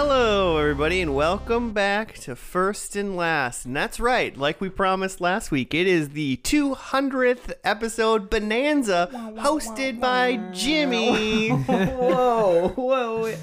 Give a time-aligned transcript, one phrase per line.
[0.00, 3.66] Hello, everybody, and welcome back to First and Last.
[3.66, 9.98] And that's right, like we promised last week, it is the 200th episode Bonanza hosted
[9.98, 11.48] by Jimmy.
[11.66, 13.34] whoa, whoa.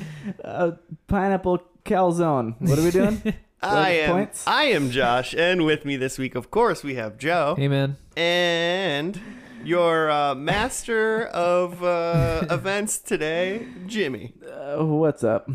[0.45, 0.71] Uh,
[1.07, 2.55] pineapple calzone.
[2.61, 3.21] What are we doing?
[3.61, 4.47] I am, Points?
[4.47, 7.97] I am Josh, and with me this week, of course, we have Joe Hey man,
[8.15, 9.19] and
[9.65, 14.35] your uh, master of uh, events today, Jimmy.
[14.49, 15.49] Uh, what's up?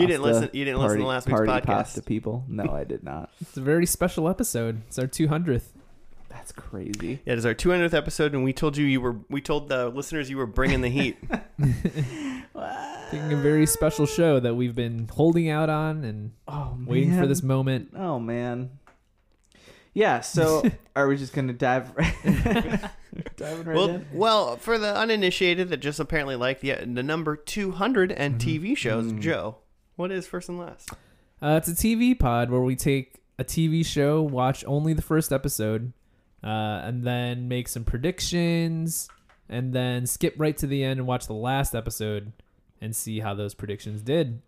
[0.00, 1.66] You didn't listen- you didn't listen to party- last week's party podcast.
[1.66, 2.44] Pasta people.
[2.48, 3.30] No, I did not.
[3.40, 4.82] it's a very special episode.
[4.88, 5.64] It's our 200th.
[6.28, 7.20] That's crazy.
[7.24, 9.16] Yeah, it is our 200th episode, and we told you you were.
[9.28, 11.16] We told the listeners you were bringing the heat.
[13.10, 16.86] Taking a very special show that we've been holding out on and Oh, man.
[16.86, 17.92] waiting for this moment.
[17.96, 18.70] Oh man.
[19.94, 20.20] Yeah.
[20.20, 20.62] So,
[20.94, 22.90] are we just gonna dive Right
[23.36, 24.06] diving right well, in?
[24.12, 28.64] well, for the uninitiated that just apparently like the the number 200 and mm-hmm.
[28.64, 29.20] TV shows, mm-hmm.
[29.20, 29.56] Joe,
[29.98, 30.90] what is first and last?
[31.42, 35.32] Uh, it's a TV pod where we take a TV show, watch only the first
[35.32, 35.92] episode,
[36.42, 36.46] uh,
[36.84, 39.08] and then make some predictions,
[39.48, 42.32] and then skip right to the end and watch the last episode
[42.80, 44.40] and see how those predictions did.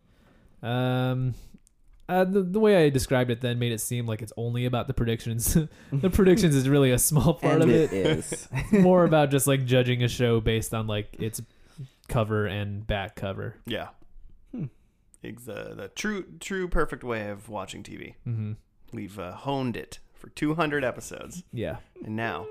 [0.63, 1.35] Um,
[2.09, 4.87] uh, the, the way I described it then made it seem like it's only about
[4.87, 5.55] the predictions.
[5.93, 8.07] the predictions is really a small part and of it it.
[8.19, 8.49] is.
[8.53, 11.41] It's more about just like judging a show based on like its
[12.09, 13.57] cover and back cover.
[13.67, 13.89] Yeah.
[14.53, 14.65] Hmm.
[15.23, 18.15] It's the the true true perfect way of watching TV.
[18.25, 18.53] hmm
[18.93, 21.77] We've uh, honed it for 200 episodes, Yeah.
[22.05, 22.47] and now,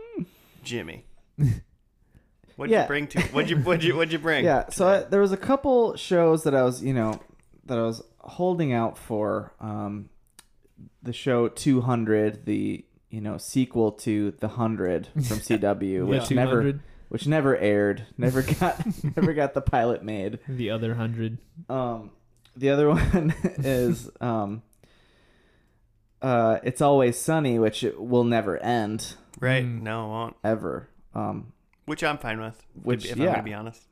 [0.64, 1.06] Jimmy,
[2.56, 2.84] what'd Yeah.
[2.84, 3.22] you bring to?
[3.34, 4.46] What'd you what'd you what'd you bring?
[4.46, 4.70] yeah.
[4.70, 7.20] So I, there was a couple shows that I was, you know,
[7.66, 9.54] that I was holding out for.
[9.60, 10.10] Um,
[11.04, 16.36] the show 200, the you know sequel to the Hundred from CW, which Yeah.
[16.36, 16.80] never 200,
[17.10, 18.82] which never aired, never got
[19.16, 20.40] never got the pilot made.
[20.48, 21.38] the other hundred.
[21.70, 22.12] Um,
[22.60, 24.62] the other one is um,
[26.22, 29.64] uh, it's always sunny, which it will never end Right?
[29.66, 29.82] Mm.
[29.82, 30.36] No, it won't.
[30.44, 30.90] ever.
[31.16, 31.54] Um,
[31.86, 32.62] Which I'm fine with.
[32.84, 33.32] Which, if I'm yeah.
[33.32, 33.84] gonna be honest.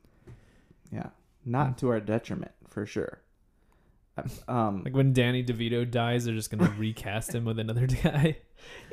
[0.92, 1.08] yeah,
[1.44, 3.22] not to our detriment for sure.
[4.48, 8.38] Um, Like when Danny DeVito dies, they're just gonna recast him with another guy.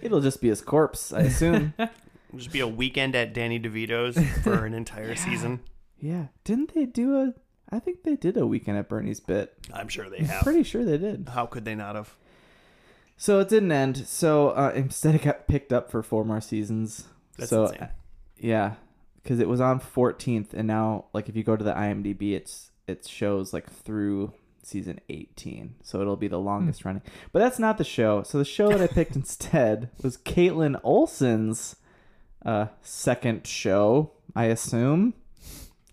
[0.01, 1.73] it'll just be his corpse, I assume.
[1.77, 1.89] It'll
[2.37, 5.59] just be a weekend at Danny DeVito's for an entire season.
[5.99, 7.33] yeah, didn't they do a?
[7.69, 9.53] I think they did a weekend at Bernie's bit.
[9.73, 10.43] I'm sure they I'm have.
[10.43, 11.29] pretty sure they did.
[11.33, 12.15] How could they not have?
[13.17, 13.97] So it didn't end.
[14.07, 17.05] So uh, instead, it got picked up for four more seasons.
[17.37, 17.89] That's so insane.
[18.37, 18.75] Yeah,
[19.23, 22.71] because it was on 14th, and now like if you go to the IMDb, it's
[22.87, 27.01] it shows like through season 18, so it'll be the longest running.
[27.31, 28.23] But that's not the show.
[28.23, 31.77] So the show that I picked instead was Kaitlin Olson's
[32.45, 35.13] uh, second show, I assume.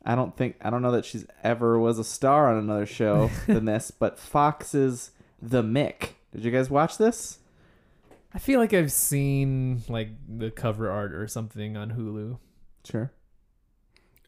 [0.04, 3.30] I don't think I don't know that she's ever was a star on another show
[3.46, 6.10] than this, but Fox's The Mick.
[6.32, 7.38] Did you guys watch this?
[8.34, 12.38] I feel like I've seen like the cover art or something on Hulu.
[12.84, 13.12] Sure.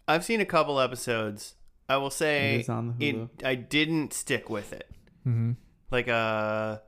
[0.06, 1.54] I've seen a couple episodes.
[1.88, 4.90] I will say is on the it, I didn't stick with it.
[5.26, 5.52] Mm-hmm.
[5.90, 6.78] Like uh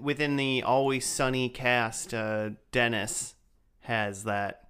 [0.00, 3.34] within the Always Sunny cast, uh Dennis
[3.80, 4.68] has that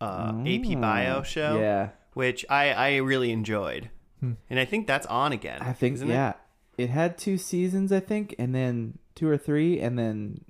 [0.00, 1.90] uh AP Bio Oh, show, Yeah.
[2.14, 3.90] Which I I really enjoyed.
[4.20, 4.32] Hmm.
[4.48, 5.60] And I think that's on again.
[5.62, 6.14] I think isn't it?
[6.14, 6.34] yeah.
[6.76, 6.90] It?
[6.90, 10.44] had two seasons, I think, and then two or three, and then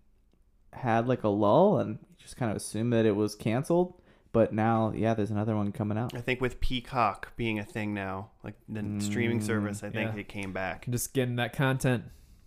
[0.73, 3.95] had like a lull, and just kind of assumed that it was canceled.
[4.33, 6.15] But now, yeah, there's another one coming out.
[6.15, 10.15] I think with Peacock being a thing now, like the streaming Mm, service, I think
[10.15, 10.21] yeah.
[10.21, 10.87] it came back.
[10.89, 12.05] Just getting that content.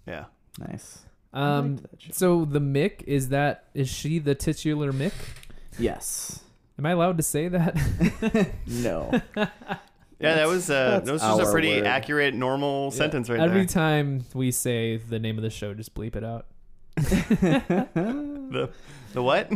[0.07, 0.25] Yeah.
[0.59, 1.00] Nice.
[1.34, 1.75] Um.
[1.77, 2.12] liked that show.
[2.13, 3.66] So the Mick is that?
[3.74, 5.12] Is she the titular Mick?
[5.77, 6.39] yes.
[6.78, 7.78] Am I allowed to say that?
[8.68, 9.22] No.
[10.20, 11.86] Yeah, that was uh, that was just a our pretty word.
[11.86, 13.46] accurate, normal sentence right there.
[13.46, 13.68] Every there.
[13.68, 16.46] time we say the name of the show, just bleep it out.
[16.96, 18.70] the
[19.12, 19.50] the what?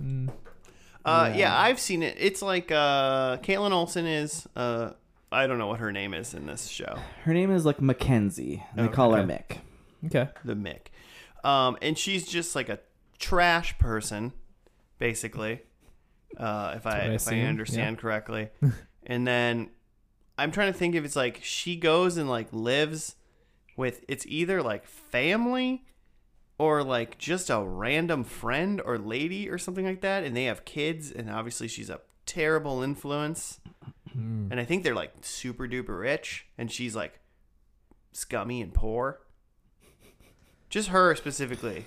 [0.00, 0.28] Mm.
[1.04, 1.36] Uh, yeah.
[1.36, 1.58] Yeah.
[1.60, 2.16] I've seen it.
[2.20, 4.46] It's like uh, Kaitlin Olson is.
[4.54, 4.90] Uh,
[5.32, 6.96] I don't know what her name is in this show.
[7.24, 9.58] Her name is like Mackenzie, and they call her Mick.
[10.04, 10.28] Okay.
[10.44, 10.88] The Mick,
[11.48, 12.78] um, and she's just like a
[13.18, 14.32] trash person,
[14.98, 15.60] basically.
[16.36, 18.50] Uh, if I I if I understand correctly,
[19.04, 19.70] and then
[20.38, 23.16] I'm trying to think if it's like she goes and like lives
[23.76, 25.84] with it's either like family
[26.58, 30.64] or like just a random friend or lady or something like that, and they have
[30.64, 33.60] kids, and obviously she's a terrible influence.
[34.16, 34.50] Mm.
[34.50, 37.20] And I think they're like super duper rich, and she's like
[38.12, 39.20] scummy and poor.
[40.68, 41.86] Just her specifically.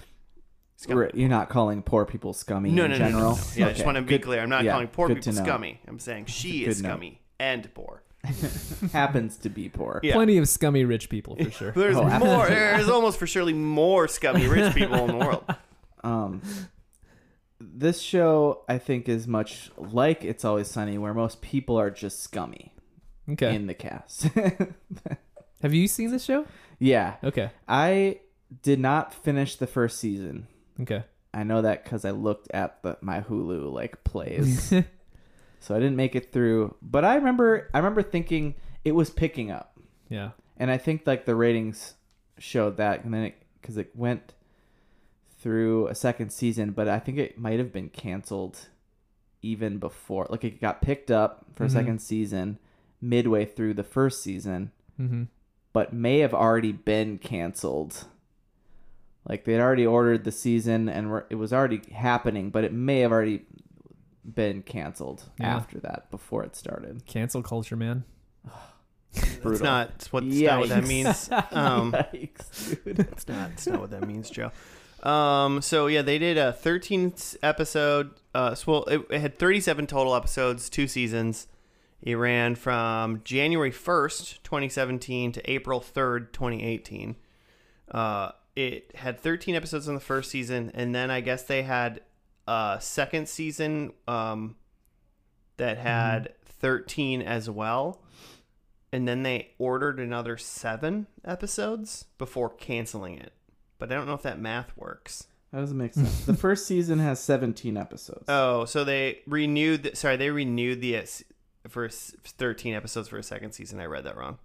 [0.82, 1.02] Scummy.
[1.02, 3.32] Right, You're not calling poor people scummy No, in no, no, no, general.
[3.32, 3.44] no, no.
[3.56, 4.42] Yeah, I just want to be good- clear.
[4.42, 5.46] I'm not yeah, calling poor good people to know.
[5.46, 5.82] scummy.
[5.88, 6.90] I'm saying she Good is note.
[6.92, 8.02] scummy and poor.
[8.94, 10.00] happens to be poor.
[10.04, 10.14] Yeah.
[10.14, 11.72] Plenty of scummy rich people for sure.
[11.76, 12.48] There's Oh, more.
[12.48, 15.44] There's almost for surely more scummy rich people in the world.
[16.04, 16.42] Um,
[17.60, 22.22] this show I think is much like It's Always Sunny, where most people are just
[22.22, 22.74] scummy
[23.30, 23.54] Okay.
[23.54, 24.24] in the cast.
[25.62, 26.46] Have you seen this show?
[26.80, 27.52] yeah, Okay.
[27.68, 28.20] I
[28.64, 30.48] did not finish the first season.
[30.82, 31.04] Okay.
[31.34, 34.70] I know that because I looked at the, my Hulu like plays,
[35.60, 36.76] so I didn't make it through.
[36.82, 39.78] But I remember, I remember thinking it was picking up,
[40.10, 40.32] yeah.
[40.58, 41.94] and I think like the ratings
[42.40, 44.34] showed that, and then it because it went
[45.40, 48.58] through a second season, but I think it might have been canceled
[49.42, 50.28] even before.
[50.30, 51.68] Like it got picked up for Mhm.
[51.68, 52.58] a second season
[53.02, 55.24] midway through the first season, Mm-hmm.
[55.72, 58.06] but may have already been canceled.
[59.30, 63.00] Like they'd already ordered the season and were, it was already happening, but it may
[63.02, 63.44] have already
[64.26, 65.56] been canceled Yeah.
[65.56, 67.06] after that before it started.
[67.06, 68.04] Cancel culture, man.
[69.14, 69.64] That's Brutal.
[69.66, 71.30] not it's what, it's not what that means.
[71.52, 73.00] Um, Yikes, dude.
[73.00, 73.52] It's not.
[73.52, 74.52] It's not what that means, Joe.
[75.04, 75.62] Um.
[75.62, 78.12] So yeah, they did a 13 episode.
[78.36, 78.54] Uh.
[78.56, 81.48] So well, it, it had 37 total episodes, two seasons.
[82.02, 87.16] It ran from January 1st, 2017 to April 3rd, 2018.
[87.92, 88.32] Uh.
[88.60, 92.02] It had 13 episodes in the first season, and then I guess they had
[92.48, 93.94] a second season.
[94.08, 94.56] Um.
[95.58, 98.02] That had 13 as well.
[98.94, 103.34] And then they ordered another seven episodes before canceling it.
[103.78, 105.28] But I don't know if that math works.
[105.52, 106.24] That doesn't make sense.
[106.26, 108.24] the first season has 17 episodes.
[108.30, 109.84] Oh, so they renewed.
[109.84, 111.24] The, sorry, they renewed the s-
[111.68, 113.82] for thirteen episodes for a second season.
[113.82, 114.38] I read that wrong.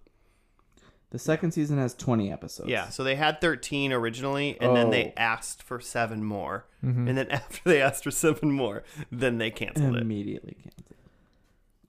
[1.11, 2.69] The second season has 20 episodes.
[2.69, 5.13] Yeah, so they had thirteen originally, and then they Oh.
[5.15, 6.65] asked for seven more.
[6.83, 7.07] Mhm.
[7.07, 10.01] And then after they asked for seven more, then they canceled it.
[10.01, 10.85] Immediately canceled.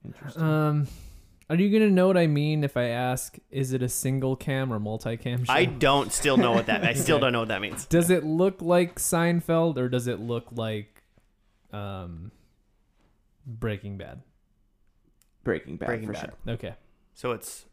[0.05, 0.43] Interesting.
[0.43, 0.87] Um,
[1.49, 3.37] are you gonna know what I mean if I ask?
[3.51, 5.51] Is it a single cam or multicam show?
[5.51, 6.83] I don't still know what that.
[6.85, 7.85] I still don't know what that means.
[7.85, 11.03] Does it look like Seinfeld or does it look like
[11.73, 12.31] um
[13.45, 14.21] Breaking Bad?
[15.43, 16.31] Breaking Bad Breaking for Bad.
[16.45, 16.53] sure.
[16.53, 16.75] Okay.
[17.13, 17.65] So it's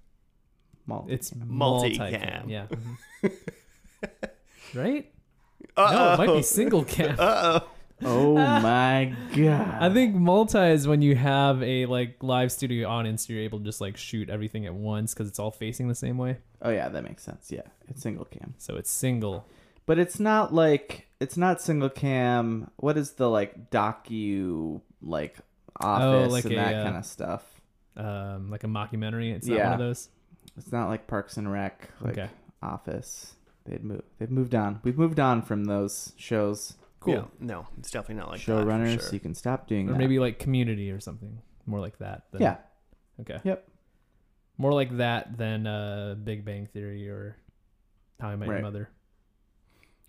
[0.87, 1.99] Multi- It's Multicam.
[1.99, 2.49] multicam.
[2.49, 2.67] Yeah.
[2.67, 3.31] Mhm.
[4.75, 5.11] right?
[5.77, 7.17] uh No, it might be single cam.
[7.19, 7.69] Uh oh.
[8.05, 9.83] oh my god.
[9.83, 13.65] I think multi is when you have a like live studio audience, you're able to
[13.65, 16.39] just like shoot everything at once because it's all facing the same way.
[16.63, 17.51] Oh yeah, that makes sense.
[17.51, 18.55] Yeah, it's single cam.
[18.59, 19.47] So it's single.
[19.87, 22.71] But it's not like it's not single cam.
[22.77, 25.37] What is the like docu like
[25.81, 27.43] office Oh, like and a, that uh, kind of stuff?
[27.97, 29.33] Um, like a mockumentary.
[29.35, 29.65] It's not Yeah.
[29.71, 30.09] one of those.
[30.57, 32.31] It's not like Parks and Rec like Okay.
[32.63, 33.35] Office.
[33.65, 34.03] They'd move.
[34.19, 34.81] They've moved on.
[34.85, 36.75] We've moved on from those shows.
[37.01, 37.15] Cool.
[37.15, 39.11] Yeah, no, it's definitely not like that, for Showrunners, sure.
[39.13, 39.99] you can stop doing Or that.
[39.99, 42.25] maybe like Community or something more like that.
[42.31, 42.57] than- yeah.
[43.21, 43.41] Okay.
[43.45, 43.69] Yep.
[44.57, 47.37] More like that than uh, Big Bang Theory or
[48.21, 48.63] How I Met Your Right.
[48.63, 48.89] Mother.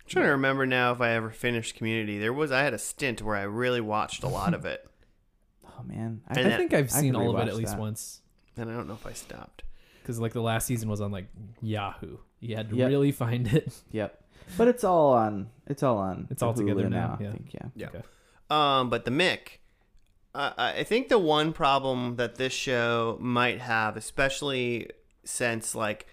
[0.00, 2.18] I'm trying to remember now if I ever finished Community.
[2.18, 4.88] There was I had a stint where I really watched a lot of it,
[5.66, 6.22] Oh man.
[6.28, 7.80] And I then- think I've I seen could all of it rewatch at least that.
[7.80, 8.20] once
[8.56, 9.62] and I don't know if I stopped.
[10.06, 11.26] Because like the last season was on like
[11.60, 12.18] Yahoo.
[12.38, 12.88] You had to Yep.
[12.88, 13.74] really find it.
[13.90, 14.22] Yep.
[14.56, 15.50] But it's all on.
[15.66, 16.28] It's all on.
[16.30, 17.30] It's all Hulu together now, I yeah.
[17.32, 17.50] think.
[17.52, 17.66] Yeah.
[17.74, 17.86] Yeah.
[17.88, 18.02] Okay.
[18.48, 19.58] Um, but the Mick,
[20.32, 24.88] uh, I think the one problem that this show might have, especially
[25.24, 26.06] since like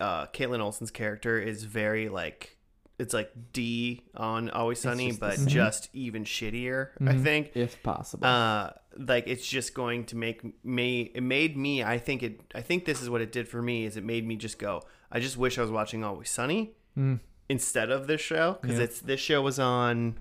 [0.00, 2.56] uh, Kaitlin Olson's character is very like
[2.98, 5.46] it's like D on Always Sunny, just the but same.
[5.46, 6.88] just even shittier.
[7.00, 7.22] I Mhm.
[7.22, 7.50] think.
[7.54, 8.26] If possible.
[8.26, 12.60] uh like it's just going to make me it made me i think it i
[12.60, 15.20] think this is what it did for me is it made me just go i
[15.20, 17.20] just wish i was watching always sunny Mm.
[17.50, 18.84] instead of this show because Yeah.
[18.84, 20.18] it's this show was on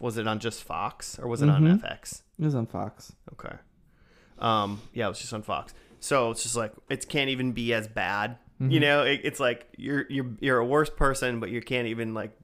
[0.00, 1.54] was it on just fox or was it Mhm.
[1.72, 3.12] on fx it was on Fox.
[3.32, 3.56] okay
[4.38, 7.72] um yeah it was just on fox so it's just like it can't even be
[7.72, 8.80] as bad you Mhm.
[8.80, 12.36] know it, it's like you're you're you're a worse person but you can't even like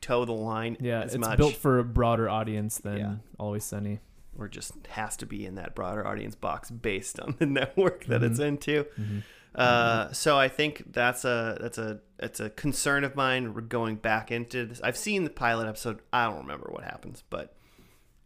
[0.00, 3.14] toe the line Yeah, it's much built for a broader audience than Yeah.
[3.38, 4.00] Always Sunny.
[4.38, 8.22] Or just has to be in that broader audience box based on the network that
[8.22, 8.46] it's Mhm.
[8.46, 8.84] into.
[8.98, 9.22] Mhm.
[9.54, 13.54] Uh, so I think that's a that's a that's a concern of mine.
[13.54, 14.80] We're going back into this.
[14.82, 16.00] I've seen the pilot episode.
[16.12, 17.54] I don't remember what happens, but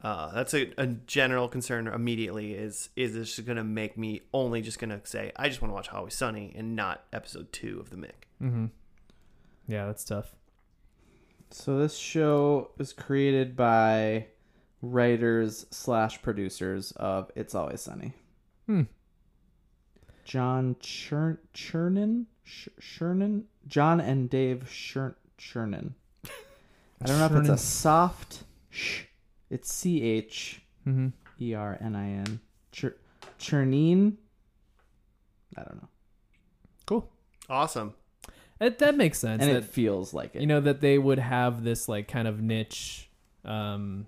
[0.02, 2.54] uh, that's a, a general concern immediately.
[2.54, 5.70] Is is this going to make me only just going to say I just want
[5.70, 8.26] to watch Always Sunny and not episode two of the Mick?
[8.42, 8.66] Mm-hmm.
[9.68, 10.34] Yeah, that's tough.
[11.50, 14.26] So this show is created by
[14.82, 18.12] writers slash producers of It's Always Sunny.
[18.66, 18.82] Hmm.
[20.24, 25.92] John Chern Chernin Sh- Chernin John and Dave Chern Chernin.
[27.02, 29.02] I don't know if it's a soft sh.
[29.48, 31.08] It's C H Mm-hmm.
[31.40, 32.40] E R N I N.
[32.72, 32.96] Cher-
[33.38, 34.16] Chernin
[35.56, 35.88] I don't know.
[36.86, 37.10] Cool.
[37.48, 37.94] Awesome.
[38.60, 39.42] It, that makes sense.
[39.42, 40.40] And that, it feels like it.
[40.42, 43.10] you know that they would have this like kind of niche,
[43.44, 44.06] um,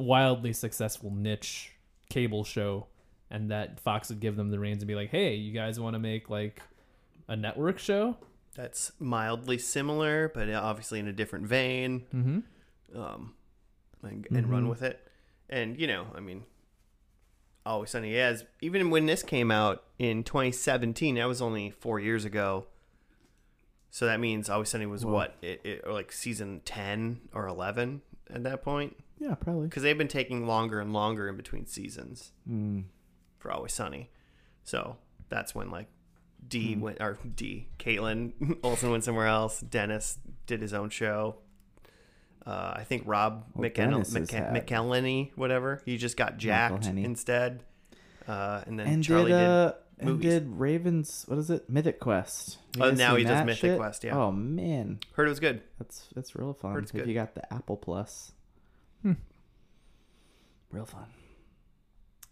[0.00, 1.72] wildly successful niche
[2.10, 2.86] cable show,
[3.30, 5.94] and that Fox would give them the reins and be like, "Hey, you guys want
[5.94, 6.62] to make like
[7.28, 8.16] a network show?"
[8.54, 12.06] That's mildly similar, but obviously in a different vein.
[12.14, 12.98] Mm-hmm.
[12.98, 13.34] Um,
[14.02, 15.00] and, and run with it.
[15.48, 16.44] And you know, I mean,
[17.64, 22.24] Always Sunny as even when this came out in 2017, that was only four years
[22.24, 22.66] ago.
[23.90, 25.12] So that means Always Sunny was Whoa.
[25.12, 29.68] what, it, it, or like season 10 or 11 at that point, yeah, probably.
[29.68, 32.84] because they've been taking longer and longer in between seasons Mm.
[33.38, 34.10] for Always Sunny.
[34.64, 34.96] So
[35.28, 35.88] that's when like
[36.46, 36.80] D Hmm.
[36.80, 39.60] went or D Kaitlin Olson went somewhere else.
[39.60, 41.36] Dennis did his own show.
[42.46, 45.82] Uh, I think Rob Well, McKen- Dennis McKen- had- McElhenney, whatever.
[45.84, 47.64] He just got jacked instead.
[48.28, 50.30] Uh, and then And Charlie did uh and movies.
[50.30, 51.68] did Ravens what is it?
[51.70, 52.58] Mythic Quest.
[52.78, 53.78] Oh, now he does Mythic shit?
[53.78, 54.16] Quest, yeah.
[54.16, 55.00] Oh man.
[55.14, 55.62] Heard it was good.
[55.78, 56.74] that's that's real fun.
[56.74, 57.08] Heard it's If good.
[57.08, 58.32] you got the Apple Plus.
[59.06, 59.12] Hmm.
[60.72, 61.06] Real fun.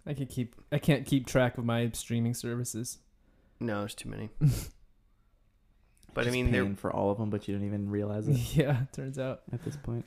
[0.07, 0.57] I can keep.
[0.73, 2.99] I can't keep track of my streaming services.
[3.61, 4.29] No, there's too many.
[6.15, 8.37] but I mean, they're paying for all of them, but you don't even realize it
[8.57, 9.43] yeah, turns out.
[9.53, 10.05] at this point.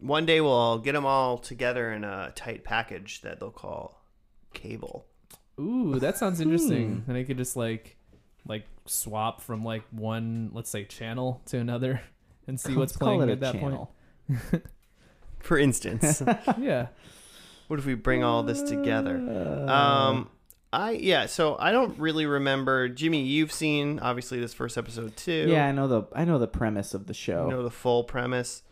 [0.00, 4.04] one day we'll get them all together in a tight package that they'll call
[4.52, 5.06] cable.
[5.60, 7.02] Ooh, that sounds interesting.
[7.02, 7.10] Hmm.
[7.10, 7.96] And I could just like,
[8.46, 12.02] like swap from like one, let's say, channel to another,
[12.48, 13.94] and see what's Let's playing at that channel.
[15.44, 16.22] For instance.
[16.58, 16.88] Yeah.
[17.68, 19.16] what if we bring all this together?
[19.16, 20.30] Uh, Um,
[20.72, 21.26] I yeah.
[21.26, 22.88] So I don't really remember.
[22.88, 25.46] Jimmy, you've seen obviously this first episode too.
[25.48, 27.44] yeah, I know the I know the premise of the show.
[27.48, 28.62] You know the full premise.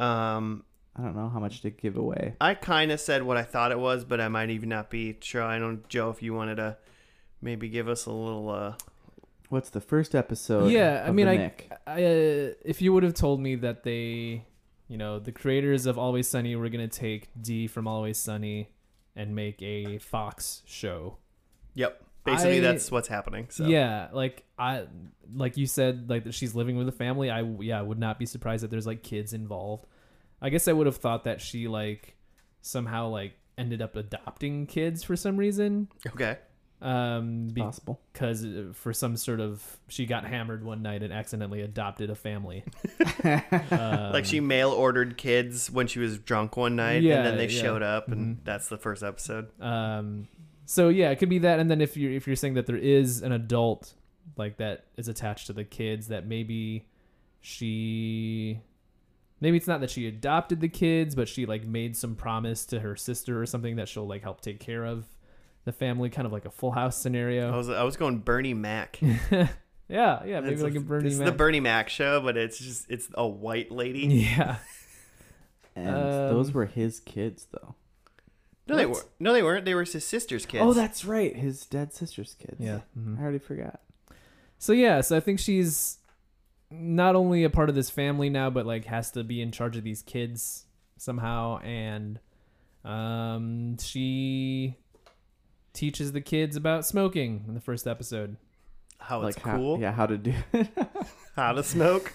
[0.00, 0.64] Um,
[0.96, 2.34] I don't know how much to give away.
[2.40, 5.16] I kind of said what I thought it was, but I might even not be
[5.20, 5.42] sure.
[5.42, 6.76] I don't, Joe, if you wanted to
[7.40, 8.50] maybe give us a little.
[8.50, 8.74] uh
[9.50, 10.72] What's the first episode?
[10.72, 11.70] Yeah, I mean, the I- Nick?
[11.86, 14.44] I, uh, if you would have told me that they,
[14.94, 18.68] you know, the creators of Always Sunny were gonna take D from Always Sunny
[19.16, 21.16] and make a Fox show.
[21.74, 22.00] Yep.
[22.24, 23.48] Basically, I- that's what's happening.
[23.50, 24.86] So Yeah, like I,
[25.34, 27.28] like you said, like she's living with a family.
[27.28, 29.84] I yeah would not be surprised that there's like kids involved.
[30.40, 32.14] I guess I would have thought that she like
[32.62, 35.88] somehow like ended up adopting kids for some reason.
[36.06, 36.38] Okay.
[36.82, 38.00] Um, It's possible.
[38.12, 42.64] because for some sort of she got hammered one night and accidentally adopted a family.
[43.70, 47.36] Um, like she mail ordered kids when she was drunk one night, Yeah, and then
[47.38, 47.62] they yeah.
[47.62, 48.44] showed up, and Mhm.
[48.44, 49.48] that's the first episode.
[49.62, 50.28] Um,
[50.66, 52.76] so yeah, it could be that, and then if you're if you're saying that there
[52.76, 53.94] is an adult
[54.36, 56.86] like that is attached to the kids, that maybe
[57.40, 58.58] she,
[59.40, 62.80] maybe it's not that she adopted the kids, but she like made some promise to
[62.80, 65.04] her sister or something that she'll like help take care of
[65.64, 67.56] the family, kind of like a Full House I scenario.
[67.56, 68.98] was I was going Bernie Mac.
[69.30, 69.48] yeah,
[69.88, 71.26] yeah, maybe It's like a Bernie It's Mac.
[71.26, 74.00] the Bernie Mac show, but it's just it's a white lady.
[74.06, 74.56] yeah,
[75.76, 77.74] And Um, those were his kids, though.
[78.66, 78.96] No, they What?
[78.96, 79.64] were no, they weren't.
[79.64, 80.62] They were his sister's kids.
[80.64, 81.36] Oh, that's right.
[81.36, 82.56] His dead sister's kids.
[82.58, 82.80] yeah.
[82.98, 83.18] mhm.
[83.18, 83.80] I already forgot.
[84.58, 85.98] So yeah, so I think she's
[86.70, 89.76] not only a part of this family now, but like has to be in charge
[89.76, 90.64] of these kids
[90.96, 92.18] somehow, and
[92.84, 94.76] um, she
[95.74, 98.36] teaches the kids about smoking in the first episode.
[98.98, 99.76] how it's like cool.
[99.76, 100.68] how yeah, how to do it.
[101.36, 102.12] How to smoke.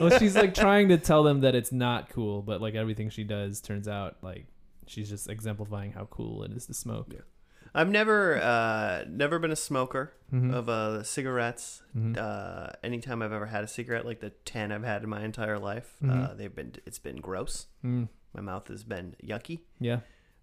[0.00, 3.22] Well, she's like trying to tell them that it's not cool, but like everything she
[3.24, 4.46] does turns out like
[4.86, 7.08] she's just exemplifying how cool it is to smoke.
[7.12, 7.20] Yeah.
[7.74, 10.54] I've never uh never been a smoker Mhm.
[10.54, 11.82] of uh cigarettes.
[11.94, 12.16] Mhm.
[12.16, 15.58] Uh anytime I've ever had a cigarette like the 10 I've had in my entire
[15.58, 16.36] life, uh Mhm.
[16.38, 17.66] they've been it's been gross.
[17.84, 19.60] Mm, My mouth has been yucky.
[19.78, 20.00] yeah.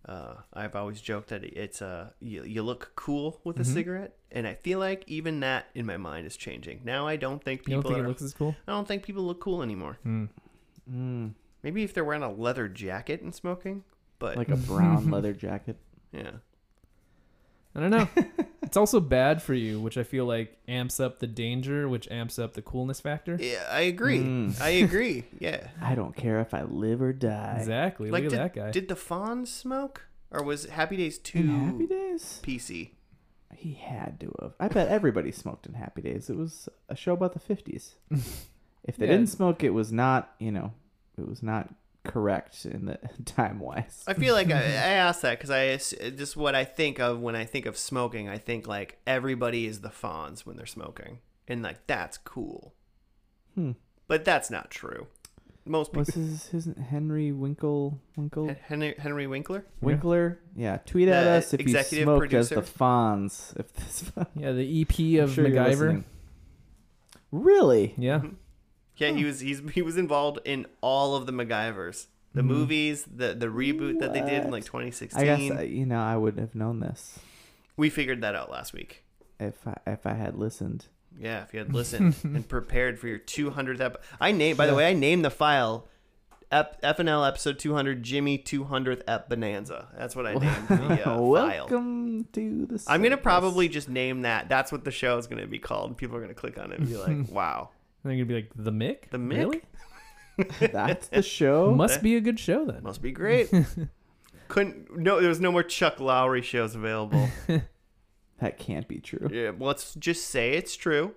[0.07, 3.73] Uh I've always joked that it's a you, you look cool with a Mhm.
[3.73, 6.81] cigarette and I feel like even that in my mind is changing.
[6.83, 8.55] Now I don't think You people don't think are, it looks as cool?
[8.67, 9.99] I don't think people look cool anymore.
[10.05, 10.29] Mm.
[10.91, 13.83] Mm, Maybe if they're wearing a leather jacket and smoking,
[14.17, 15.77] but like a brown leather jacket.
[16.11, 16.31] yeah.
[17.75, 18.07] I don't know.
[18.63, 22.37] it's also bad for you, which I feel like amps up the danger, which amps
[22.37, 23.37] up the coolness factor.
[23.39, 24.19] Yeah, I agree.
[24.19, 24.59] Mm.
[24.61, 25.23] I agree.
[25.39, 25.67] Yeah.
[25.81, 27.55] I don't care if I live or die.
[27.59, 28.11] Exactly.
[28.11, 28.71] Like Look did, at that guy.
[28.71, 32.91] did the Fonz smoke or was Happy Days In too Happy Days, PC?
[33.55, 34.53] he had to have.
[34.59, 36.29] I bet everybody smoked in Happy Days.
[36.29, 37.95] It was a show about the fifties.
[38.83, 39.11] if they Yeah.
[39.13, 40.33] didn't smoke, it was not.
[40.39, 40.73] You know,
[41.17, 41.69] it was not
[42.03, 44.03] correct in the time wise.
[44.07, 47.35] I feel like I, I asked that because I just what I think of when
[47.35, 48.27] I think of smoking.
[48.29, 52.73] I think like everybody is the Fonz when they're smoking, and like that's cool.
[53.55, 53.71] Hmm.
[54.07, 55.07] But that's not true.
[55.65, 56.23] most What's people.
[56.23, 59.65] his, his Henry Winkle Winkle Henry, Henry Winkler.
[59.79, 60.39] Winkler?
[60.55, 62.55] Yeah, tweet at The us if you executive smoked as the.
[62.61, 63.57] Fonz.
[63.59, 66.03] If this, Yeah, the EP of sure you're MacGyver.
[67.31, 67.93] Really?
[67.97, 68.19] Yeah.
[68.19, 68.35] Mhm.
[69.01, 72.45] Yeah, he was he's he was involved in all of the MacGyvers, the Mhm.
[72.45, 75.21] movies, the the reboot that they did in like 2016.
[75.21, 77.19] I guess uh, you know I would have known this
[77.77, 79.03] we figured that out last week.
[79.39, 80.85] if I if I had listened.
[81.19, 84.03] Yeah, if you had listened and prepared for your 200th episode.
[84.19, 85.87] I named by the way, I named the file
[86.51, 89.87] Ep- FNL episode 200 Jimmy 200th Ep Bonanza.
[89.97, 91.27] That's what I named the uh, file.
[91.29, 92.83] Welcome to the.
[92.87, 93.23] I'm going to circus.
[93.23, 94.49] probably just name that.
[94.49, 95.95] That's what the show is going to be called.
[95.97, 97.69] People are going to click on it and be like, "Wow,
[98.03, 99.09] I think it'd be like the Mick.
[99.11, 99.61] the Mick Really?
[100.71, 101.73] That's the show.
[101.75, 102.83] Must be a good show then.
[102.83, 103.51] must be great."
[104.47, 107.29] Couldn't no there was no more Chuck Lorre shows available.
[108.39, 109.29] That can't be true.
[109.31, 111.13] yeah, well, let's just say it's true.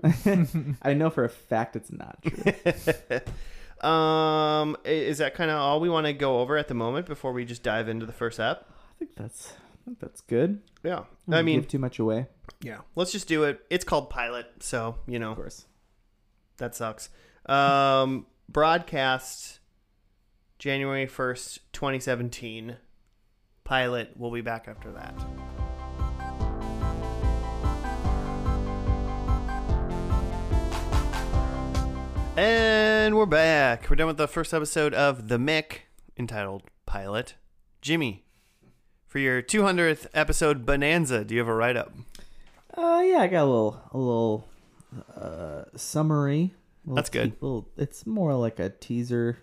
[0.82, 3.88] I know for a fact it's not true.
[3.88, 7.32] um is that kind of all we want to go over at the moment before
[7.32, 8.66] we just dive into the first app?
[8.68, 10.60] I think that's I think that's good.
[10.82, 11.04] Yeah.
[11.26, 12.26] Don't I mean, give too much away.
[12.60, 12.78] yeah.
[12.94, 13.64] Let's just do it.
[13.70, 15.64] It's called Pilot, so, you know, Of course.
[16.58, 17.08] That sucks.
[17.46, 19.61] Um broadcast
[20.58, 22.76] January 1st, 2017.
[23.64, 25.14] Pilot, we'll be back after that.
[32.37, 33.88] And we're back.
[33.88, 35.80] We're done with the first episode of The Mick,
[36.18, 37.34] entitled Pilot.
[37.80, 38.25] Jimmy,
[39.06, 41.92] for your 200th episode Bonanza, do you have a write up?
[42.76, 44.49] Uh, yeah, I got a little a little
[45.16, 46.54] uh summary.
[46.86, 47.32] That's good.
[47.40, 49.38] little, it's more like a teaser.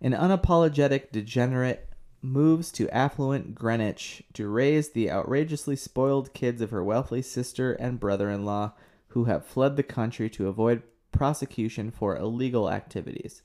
[0.00, 1.88] An unapologetic degenerate
[2.22, 8.00] moves to affluent Greenwich to raise the outrageously spoiled kids of her wealthy sister and
[8.00, 8.72] brother-in-law,
[9.08, 13.42] who have fled the country to avoid prosecution for illegal activities,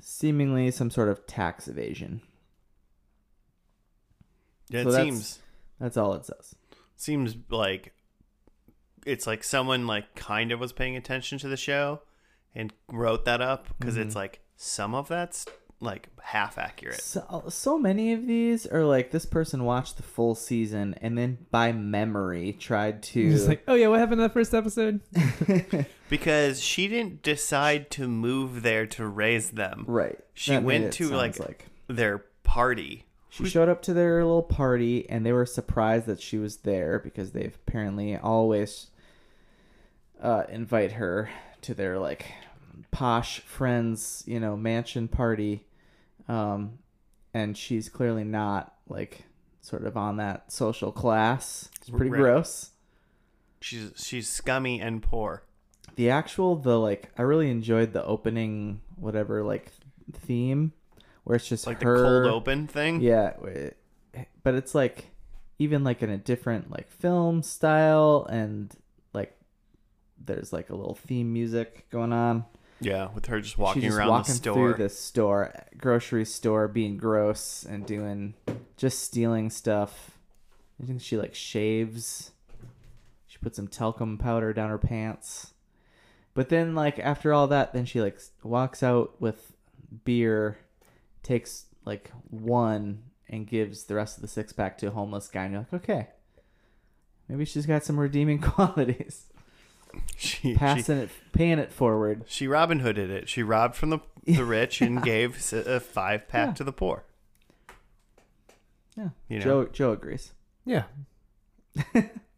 [0.00, 2.22] seemingly some sort of tax evasion.
[4.70, 5.38] Yeah, So it that's- seems
[5.80, 6.54] That's all it says.
[6.96, 7.92] seems like
[9.06, 12.02] it's like someone like kind of was paying attention to the show
[12.54, 14.16] and wrote that up because it's Mhm.
[14.18, 15.46] like some of that's
[15.78, 17.00] like half accurate.
[17.02, 21.36] So, so many of these are like this person watched the full season and then
[21.50, 25.00] by memory tried to Just like, oh yeah, what happened in that first episode?
[26.08, 29.84] Because she didn't decide to move there to raise them.
[29.88, 30.18] right.
[30.34, 33.06] She That went to sounds like, their party.
[33.28, 37.00] she showed up to their little party and they were surprised that she was there
[37.00, 38.86] because they've apparently always
[40.22, 41.30] uh, invite her
[41.62, 42.26] to their like
[42.90, 45.66] posh friends, you know, mansion party.
[46.28, 46.78] Um,
[47.34, 49.24] and she's clearly not like
[49.60, 51.68] sort of on that social class.
[51.80, 52.18] It's pretty Right.
[52.20, 52.70] gross.
[53.60, 55.42] She's she's scummy and poor.
[55.96, 59.70] the actual the like I really enjoyed the opening whatever like
[60.12, 60.72] theme
[61.24, 63.00] where it's just Like her the cold open thing.
[63.00, 63.32] yeah
[64.42, 65.06] but it's like
[65.58, 68.72] even like in a different like film style and
[70.24, 72.44] there's like a little theme music going on.
[72.80, 74.54] Yeah, with her just walking She's just around walking the store.
[74.54, 78.34] through the store grocery store being gross and doing
[78.76, 80.18] just stealing stuff.
[80.82, 82.32] I think she like shaves.
[83.26, 85.54] She put some talcum powder down her pants.
[86.34, 89.52] But then like after all that then she like walks out with
[90.04, 90.58] beer
[91.22, 95.44] takes like one and gives the rest of the six pack to a homeless guy
[95.44, 96.08] and you're like okay
[97.28, 99.26] maybe she's got some redeeming qualities
[100.16, 103.28] she, she passing it paying it forward she Robin Hooded it.
[103.28, 106.54] She robbed from the the rich and gave a five pack Yeah.
[106.54, 107.04] to the poor.
[108.96, 109.44] yeah You know.
[109.44, 110.32] joe joe agrees
[110.64, 110.84] Yeah,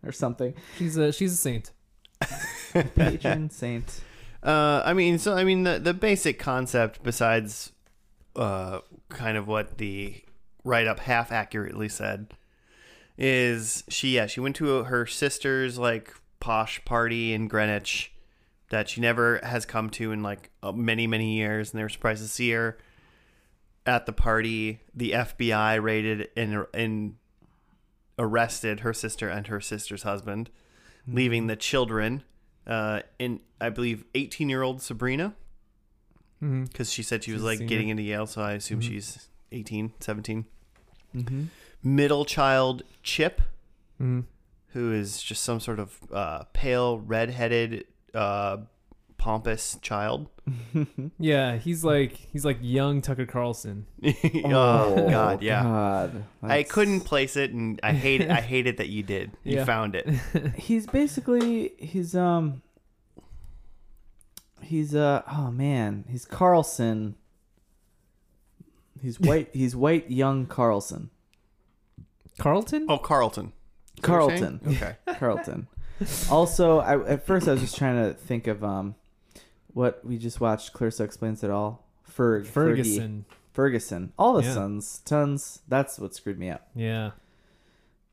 [0.04, 1.70] or something she's a she's a saint.
[2.94, 4.00] patron saint
[4.42, 7.72] Uh, I mean, so I mean, the the basic concept, besides,
[8.36, 10.22] uh, kind of what the
[10.62, 12.28] write up half accurately said,
[13.16, 18.12] is she yeah she went to her sister's like posh party in Greenwich
[18.70, 21.88] that she never has come to in like uh, many many years, and they were
[21.88, 22.76] surprised to see her
[23.86, 24.80] at the party.
[24.94, 27.16] The FBI raided and and
[28.18, 30.50] arrested her sister and her sister's husband,
[31.06, 32.22] leaving the children
[32.66, 35.34] uh, in I believe 18 year old Sabrina
[36.42, 36.64] Mm-hmm.
[36.66, 38.84] because she said she was She's like getting into Yale, so I assume Mhm.
[38.84, 40.44] she's 18, 17.
[41.16, 41.44] mm-hmm.
[41.82, 43.40] Middle child Chip,
[44.00, 44.20] Mm-hmm.
[44.72, 48.58] Who is just some sort of uh, pale, redheaded, uh,
[49.16, 50.28] pompous child.
[51.18, 53.86] Yeah, he's like he's like young Tucker Carlson.
[54.44, 55.62] oh, God, yeah.
[55.62, 56.24] God.
[56.42, 58.30] I couldn't place it, and I hate it.
[58.30, 59.32] I hate it that you did.
[59.44, 59.64] You Yeah.
[59.64, 60.08] found it.
[60.56, 62.62] He's basically he's um
[64.62, 67.16] he's uh oh man he's Carlson
[69.02, 69.50] He's white.
[69.52, 71.10] He's white young Carlson.
[72.38, 72.86] Carlton?
[72.88, 73.52] Oh, Carlton.
[73.98, 74.60] Is that what you're Carlton.
[74.68, 74.96] Okay.
[75.18, 75.66] Carlton.
[76.30, 78.94] Also, I at first I was just trying to think of um,
[79.74, 80.72] what we just watched.
[80.72, 81.84] Clarissa explains it all.
[82.08, 83.24] Ferg, Fergie, Ferguson.
[83.52, 84.12] Ferguson.
[84.18, 84.54] All the Yeah.
[84.54, 85.62] sons, tons.
[85.68, 86.68] That's what screwed me up.
[86.74, 87.10] Yeah.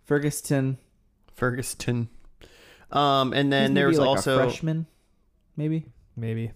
[0.03, 0.77] Ferguson.
[1.35, 2.09] Ferguson.
[2.91, 4.85] Um, and then maybe there was like a also freshman,
[5.57, 5.85] maybe.
[6.15, 6.51] Maybe.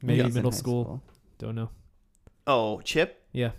[0.00, 1.02] Maybe think middle high school.
[1.38, 1.70] Don't know.
[2.46, 3.22] oh Chip.
[3.32, 3.50] Yeah.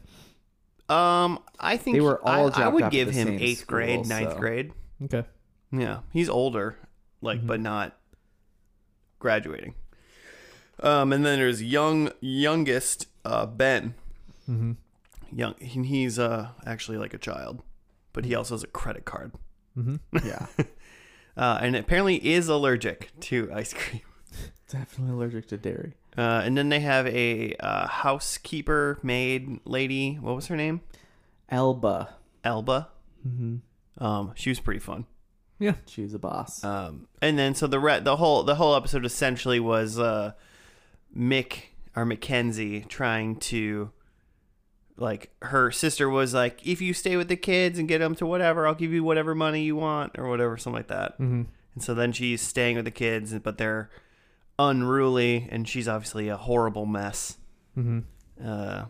[0.90, 4.34] Um, I think They were all I, I would give him same eighth grade, ninth
[4.34, 4.74] so- grade.
[5.04, 5.24] Okay.
[5.72, 6.78] Yeah, he's older,
[7.22, 7.46] like, Mm-hmm.
[7.46, 7.48] Mhm.
[7.48, 7.98] but not
[9.20, 9.76] graduating.
[10.82, 13.94] Um, and then there's young youngest uh, Ben.
[14.50, 14.74] Mm-hmm.
[15.36, 17.64] Young, he- he's uh actually like a child,
[18.12, 19.32] but he also has a credit card.
[19.78, 19.96] Mm-hmm.
[20.28, 20.46] Yeah,
[21.36, 24.02] Uh, and apparently is allergic to ice cream.
[24.70, 25.94] definitely allergic to dairy.
[26.16, 30.16] Uh, and then they have a uh, housekeeper maid lady.
[30.16, 30.82] What was her name?
[31.50, 32.14] Elba.
[32.44, 32.90] Elba.
[33.28, 33.56] Mm-hmm.
[33.98, 35.06] Um, she was pretty fun.
[35.60, 36.64] Yeah, she was a boss.
[36.64, 40.34] Um, and then so the re- the whole the whole episode essentially was uh,
[41.16, 43.92] Mick or Mackenzie trying to
[44.98, 48.26] like her sister was like, if you stay with the kids and get them to
[48.26, 51.14] whatever, I'll give you whatever money you want or whatever, something like that.
[51.14, 51.44] Mm-hmm.
[51.76, 53.90] And so then she's staying with the kids, but they're
[54.60, 57.38] unruly, and she's obviously a horrible mess.
[57.78, 58.00] Mm-hmm.
[58.44, 58.86] Uh,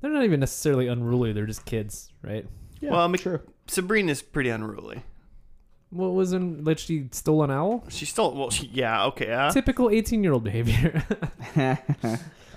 [0.00, 1.32] They're not even necessarily unruly.
[1.32, 2.46] They're just kids, right?
[2.80, 3.40] Yeah, well, Mc- true.
[3.66, 5.02] Sabrina's pretty unruly.
[5.90, 7.84] What was in like she stole an owl?
[7.88, 8.34] She stole.
[8.34, 9.50] well, she, yeah, okay, yeah.
[9.50, 11.02] Typical eighteen-year-old behavior.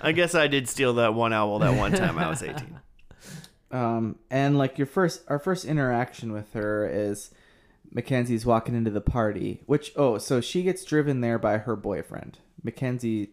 [0.02, 2.80] I guess I did steal that one owl that one time I was 18.
[3.70, 7.32] Um, and like your first, our first interaction with her is
[7.90, 12.38] Mackenzie's walking into the party, which oh, so she gets driven there by her boyfriend,
[12.62, 13.30] Mackenzie,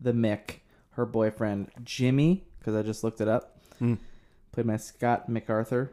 [0.00, 0.60] the Mick,
[0.92, 3.94] her boyfriend Jimmy, because I just looked it up, Hmm.
[4.52, 5.92] played by Scott MacArthur,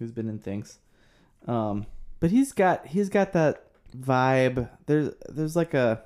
[0.00, 0.80] who's been in things.
[1.46, 1.86] Um,
[2.18, 3.64] but he's got he's got that
[3.96, 4.68] vibe.
[4.86, 6.02] There's there's like a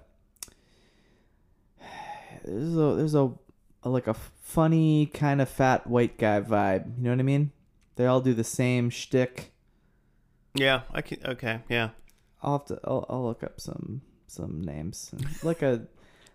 [2.44, 3.33] there's a there's a,
[3.83, 6.98] a like a funny kind of fat white guy vibe.
[6.98, 7.52] You know what I mean?
[7.96, 9.52] They all do the same shtick.
[10.54, 11.90] Yeah, I can, okay, yeah.
[12.42, 15.87] I'll have to I'll, I'll look up some some names like a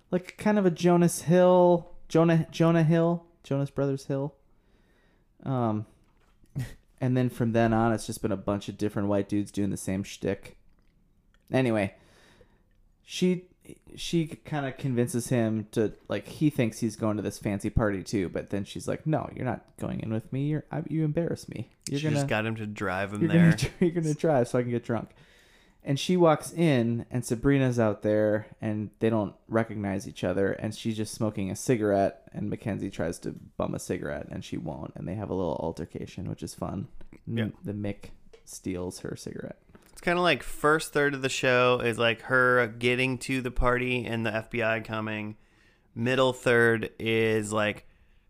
[0.09, 4.33] like kind of a Jonas Hill Jonah Jonah Hill Jonas Brothers Hill.
[5.43, 5.85] Um,
[7.01, 9.69] and then from then on, it's just been a bunch of different white dudes doing
[9.69, 10.57] the same shtick.
[11.51, 11.95] Anyway,
[13.03, 13.45] she
[13.95, 18.03] she kind of convinces him to like he thinks he's going to this fancy party
[18.03, 20.47] too, but then she's like, "No, you're not going in with me.
[20.47, 21.69] You're I, you embarrass me.
[21.89, 23.51] You're she gonna just got him to drive him you're there.
[23.51, 25.09] gonna you're gonna drive so I can get drunk."
[25.83, 30.75] And she walks in, and Sabrina's out there, and they don't recognize each other, and
[30.75, 34.91] she's just smoking a cigarette, and Mackenzie tries to bum a cigarette, and she won't,
[34.95, 36.89] and they have a little altercation, which is fun.
[37.25, 37.47] Yeah.
[37.63, 38.09] The Mick
[38.43, 39.59] steals her cigarette.
[39.91, 43.51] It's kind of like first third of the show is like her getting to the
[43.51, 45.37] party and the FBI coming.
[45.95, 47.85] Middle third is like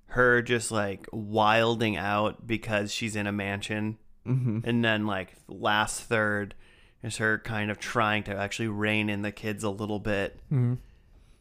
[0.07, 3.97] her just like wilding out because she's in a mansion.
[4.25, 4.59] Mm-hmm.
[4.63, 6.55] And then like last third
[7.03, 10.39] is her kind of trying to actually rein in the kids a little bit.
[10.51, 10.75] mm-hmm.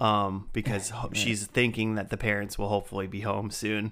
[0.01, 3.90] Um, because ho- she's thinking that the parents will hopefully be home soon.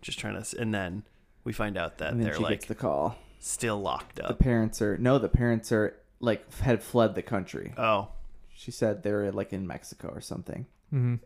[0.00, 1.02] Just trying to, and then
[1.42, 3.16] we find out that And then they're she like gets the call.
[3.40, 4.28] still locked up.
[4.28, 4.38] The up.
[4.38, 7.74] parents are no, the parents are like had fled the country.
[7.76, 8.10] Oh,
[8.54, 11.16] She said they're like in Mexico or something, Mm-hmm.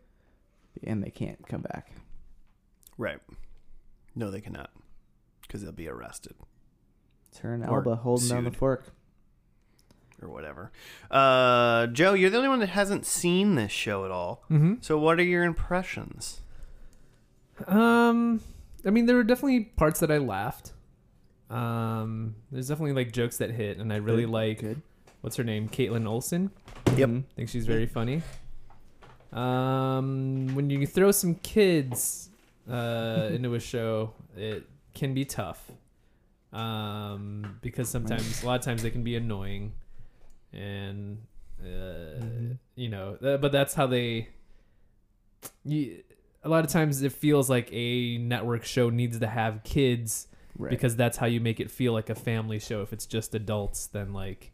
[0.84, 1.90] and they can't come back.
[2.96, 3.18] right.
[4.16, 4.70] No, they cannot,
[5.42, 6.34] because they'll be arrested.
[7.28, 8.58] It's her and Or Alba holding down the sued.
[8.58, 8.84] fork.
[10.22, 10.70] Or whatever.
[11.10, 14.42] Uh, Joe, you're the only one that hasn't seen this show at all.
[14.50, 14.74] Mm-hmm.
[14.80, 16.40] So, what are your impressions?
[17.66, 18.40] Um,
[18.86, 20.72] I mean, there were definitely parts that I laughed.
[21.50, 24.82] Um, there's definitely like jokes that hit, and I really Good, like good.
[25.20, 26.50] what's her name, Kaitlin Olson.
[26.96, 27.08] Yep.
[27.08, 27.18] Mhm.
[27.20, 28.22] I think she's very funny.
[29.32, 32.30] Um, when you throw some kids
[32.70, 35.70] uh, into a show, it can be tough.
[36.52, 39.72] Um, because sometimes, a lot of times, they can be annoying,
[40.54, 41.18] and
[41.62, 44.28] uh, you know, but that's how they.
[45.64, 46.02] You,
[46.42, 50.70] a lot of times, it feels like a network show needs to have kids Right.
[50.70, 52.82] because that's how you make it feel like a family show.
[52.82, 54.52] If it's just adults, then like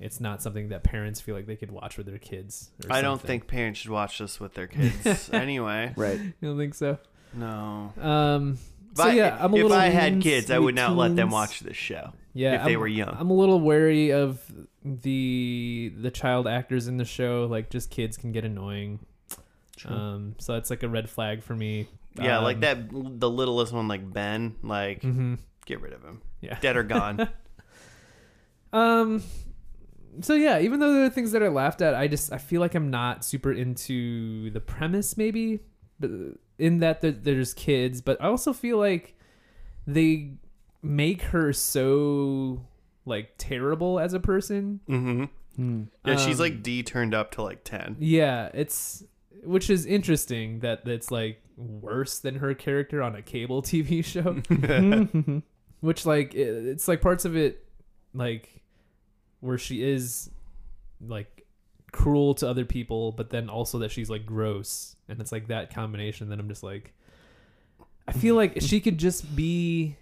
[0.00, 2.70] it's not something that parents feel like they could watch with their kids.
[2.84, 5.92] Or I don't think parents should watch this with their kids anyway.
[5.96, 6.18] right.
[6.20, 6.98] you don't think so.
[7.34, 7.92] No.
[8.00, 8.60] Um, If
[8.98, 11.30] so I, yeah, I'm a if I had teens, kids, I would not let them
[11.30, 12.12] watch this show.
[12.34, 13.16] yeah if they I'm- were young.
[13.18, 14.40] I'm a little wary of
[14.84, 17.46] the the child actors in the show.
[17.50, 19.00] Like, just kids can get annoying.
[19.76, 19.94] True.
[19.94, 21.88] Um, so that's like a red flag for me.
[22.20, 23.20] Yeah, like Um, that.
[23.20, 24.56] The littlest one, like Ben.
[24.62, 25.38] Like, mhm.
[25.66, 26.20] get rid of him.
[26.40, 26.58] Yeah.
[26.60, 27.28] Dead or gone.
[28.72, 29.22] Um.
[30.20, 32.60] So yeah, even though there are things that are laughed at, I just I feel
[32.60, 35.16] like I'm not super into the premise.
[35.16, 35.60] Maybe,
[36.00, 39.14] in that there's kids, but I also feel like
[39.86, 40.32] they
[40.82, 42.64] make her so
[43.04, 44.80] like terrible as a person.
[44.88, 45.24] mm-hmm.
[45.56, 45.82] Hmm.
[46.04, 47.96] Yeah, she's Um, like D turned up to like ten.
[47.98, 49.02] Yeah, it's
[49.42, 54.40] which is interesting that it's like worse than her character on a cable TV show.
[55.80, 57.64] which like it, it's like parts of it
[58.14, 58.60] like
[59.40, 60.30] where she is
[61.00, 61.37] like
[61.92, 64.96] cruel to other people but then also that she's like gross.
[65.08, 66.92] And it's like that combination that i'm just like
[68.06, 69.96] i feel like she could just be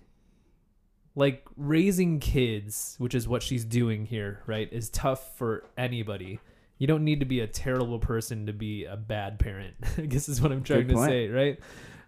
[1.14, 6.40] like raising kids which is what she's doing here right is tough for anybody.
[6.78, 10.28] You don't need to be a terrible person to be a bad parent i guess
[10.28, 11.58] is what i'm trying to say right?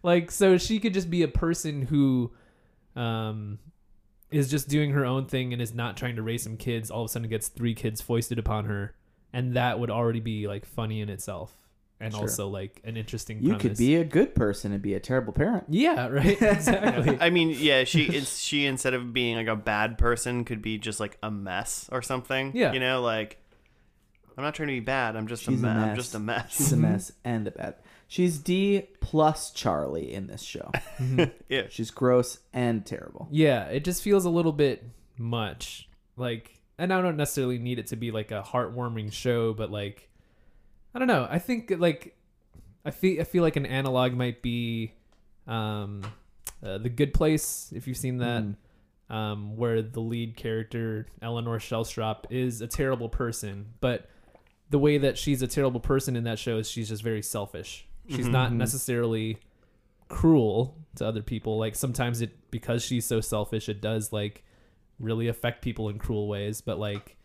[0.03, 2.33] Like so she could just be a person who
[2.97, 3.59] um
[4.31, 7.03] is just doing her own thing and is not trying to raise some kids all
[7.03, 8.95] of a sudden gets three kids foisted upon her
[9.33, 11.53] and that would already be like funny in itself
[12.01, 12.23] and Sure.
[12.23, 13.63] also like an interesting You premise.
[13.63, 15.65] could be a good person and be a terrible parent.
[15.69, 19.99] yeah right exactly I mean, yeah, she it's she instead of being like a bad
[19.99, 22.53] person could be just like a mess or something.
[22.55, 22.73] Yeah.
[22.73, 23.39] you know, like
[24.37, 25.17] I'm not trying to be bad.
[25.17, 25.89] I'm just She's a a mess.
[25.89, 26.57] I'm just a mess.
[26.57, 26.83] She's a mm-hmm.
[26.83, 27.75] mess and a bad.
[28.07, 30.71] She's D plus Charlie in this show.
[30.99, 31.25] Mm-hmm.
[31.49, 33.29] yeah, She's gross and terrible.
[33.31, 34.85] yeah it just feels a little bit
[35.19, 39.71] much like and i don't necessarily need it to be like a heartwarming show but
[39.71, 40.09] like
[40.95, 42.17] i don't know i think like
[42.85, 44.93] i feel i feel like an analog might be
[45.47, 46.03] um
[46.63, 49.15] uh, the good place if you've seen that Mm.
[49.15, 54.11] um, where the lead character Eleanor Shellstrop is a terrible person, but
[54.71, 57.87] the way that she's a terrible person in that show is she's just very selfish.
[58.09, 58.57] She's not Mhm.
[58.57, 59.39] necessarily
[60.09, 61.59] cruel to other people.
[61.59, 64.43] Like sometimes it because she's so selfish, it does like
[64.99, 66.61] really affect people in cruel ways.
[66.61, 67.17] But like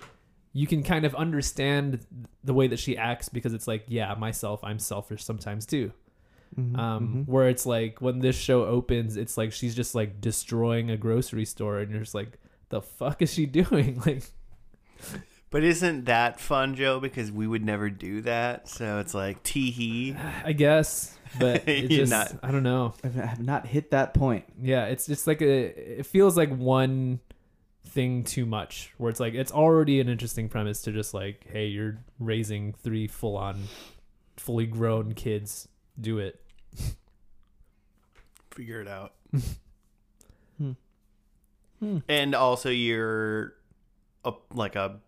[0.53, 2.05] you can kind of understand
[2.43, 5.91] the way that she acts because it's like, yeah, myself, I'm selfish sometimes too
[6.55, 7.27] Mhm, um mhm.
[7.27, 11.45] where it's like when this show opens it's like she's just like destroying a grocery
[11.45, 12.37] store and you're just like
[12.69, 14.21] the fuck is she doing like
[15.49, 16.99] but isn't that fun, Joe?
[16.99, 18.67] Because we would never do that.
[18.67, 20.15] So it's like tee hee.
[20.45, 24.45] i guess but it just not- i don't know I have not hit that point.
[24.61, 27.19] yeah it's just like a it feels like one
[27.93, 31.67] thing too much where it's like it's already an interesting premise to just like hey
[31.67, 33.63] you're raising three full on
[34.35, 35.67] fully grown kids
[36.01, 36.39] do it
[38.51, 39.13] Figure it out.
[40.59, 40.73] Hmm.
[41.79, 41.97] Hmm.
[42.07, 43.53] And also, you're
[44.23, 44.99] a, like a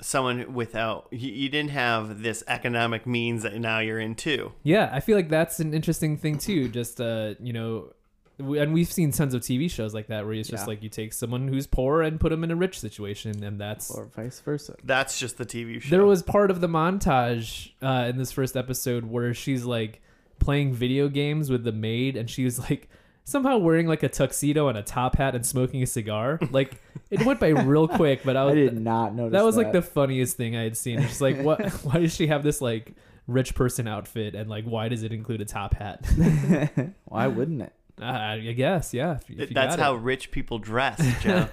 [0.00, 4.52] someone without you, you didn't have this economic means that now you're in too.
[4.62, 6.68] Yeah, I feel like that's an interesting thing too.
[6.68, 7.94] Just uh, you know, w-
[8.38, 10.66] and we've seen tons of TV shows like that where it's just Yeah.
[10.68, 13.90] like you take someone who's poor and put them in a rich situation, and that's.
[13.90, 14.76] Or vice versa.
[14.84, 15.90] That's just the TV show.
[15.90, 20.02] There was part of the montage uh, in this first episode where she's like
[20.38, 22.88] playing video games with the maid, and she was like
[23.24, 26.38] somehow wearing like a tuxedo and a top hat and smoking a cigar.
[26.52, 29.72] Like it went by real quick, but I I did not notice that was like
[29.72, 30.98] the funniest thing I had seen.
[30.98, 31.64] It's just like what?
[31.84, 32.94] why does she have this like
[33.26, 36.04] rich person outfit, and like why does it include a top hat?
[37.06, 37.72] Why wouldn't it?
[38.00, 39.18] Uh, I guess, yeah.
[39.28, 41.48] If, if That's how rich people dress, Joe.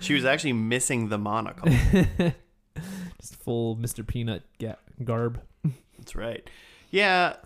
[0.00, 1.70] she was actually missing the monocle.
[3.20, 4.06] just full Mr.
[4.06, 5.40] Peanut ga- garb.
[5.98, 6.48] That's right.
[6.90, 7.36] Yeah.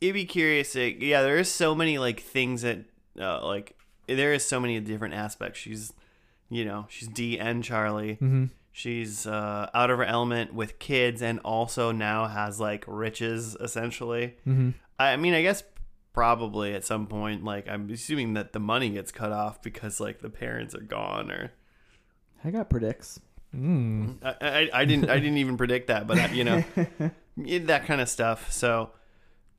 [0.00, 0.74] It'd be curious.
[0.74, 2.80] Yeah, there is so many like things that
[3.18, 3.76] uh, like
[4.06, 5.58] there is so many different aspects.
[5.58, 5.92] She's,
[6.50, 8.14] you know, she's D and Charlie.
[8.14, 8.44] Mm-hmm.
[8.72, 14.34] She's uh, out of her element with kids, and also now has like riches essentially.
[14.46, 14.70] Mm-hmm.
[14.98, 15.62] I mean, I guess
[16.16, 20.22] probably at some point, like I'm assuming that the money gets cut off because like
[20.22, 21.52] the parents are gone, or
[22.42, 23.20] I got predicts.
[23.54, 24.16] Mm.
[24.24, 26.64] I, I, I didn't I didn't even predict that, but I, you know
[27.36, 28.50] that kind of stuff.
[28.50, 28.90] So,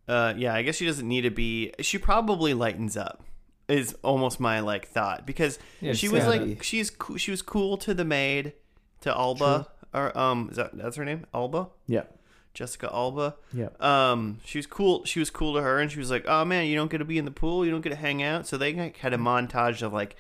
[0.08, 1.74] uh, yeah, I guess she doesn't need to be.
[1.80, 3.24] She probably lightens up.
[3.68, 7.42] Is almost my like thought because Yeah, she was gotta like she's coo- she was
[7.42, 8.54] cool to the maid,
[9.02, 12.17] to Alba or um is that that's her name Alba Yep.
[12.58, 13.36] Jessica Alba.
[13.54, 13.70] Yeah.
[13.80, 15.06] Um, she was cool.
[15.06, 17.06] She was cool to her, and she was like, "Oh man, you don't get to
[17.06, 17.64] be in the pool.
[17.64, 20.16] You don't get to hang out." So they like, had a montage of like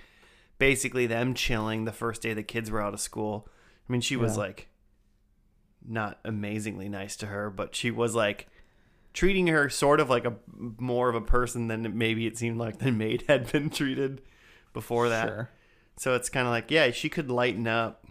[0.59, 3.47] basically them chilling the first day the kids were out of school.
[3.89, 4.43] I mean, she was Yeah.
[4.43, 4.67] like
[5.83, 8.47] not amazingly nice to her, but she was like
[9.13, 10.35] treating her sort of like a
[10.77, 14.21] more of a person than maybe it seemed like the maid had been treated
[14.73, 15.27] before that.
[15.27, 15.49] Sure.
[15.97, 18.05] So it's kind of like, yeah, she could lighten up,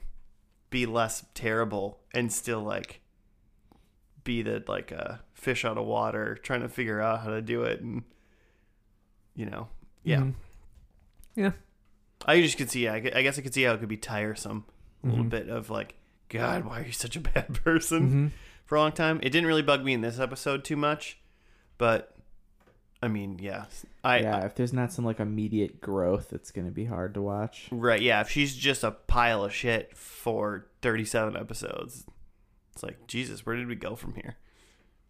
[0.71, 3.01] be less terrible, and still like
[4.27, 7.63] be the like a fish out of water, trying to figure out how to do
[7.63, 8.03] it, and
[9.35, 9.69] you know,
[10.05, 10.19] yeah.
[10.19, 10.35] Mhm.
[11.35, 11.53] Yeah.
[12.27, 12.85] I just could see.
[12.85, 14.65] Yeah, I guess I could see how it could be tiresome.
[15.05, 15.31] A little Mhm.
[15.31, 15.95] bit of like,
[16.29, 18.11] God, why are you such a bad person?
[18.11, 18.31] Mhm.
[18.67, 21.19] For a long time, it didn't really bug me in this episode too much,
[21.79, 22.13] but
[23.03, 23.67] I mean, yeah,
[24.03, 27.69] I yeah, if there's not some like immediate growth, it's gonna be hard to watch.
[27.71, 28.23] right, yeah.
[28.23, 32.07] If she's just a pile of shit for thirty-seven episodes,
[32.77, 34.37] it's like Jesus, where did we go from here?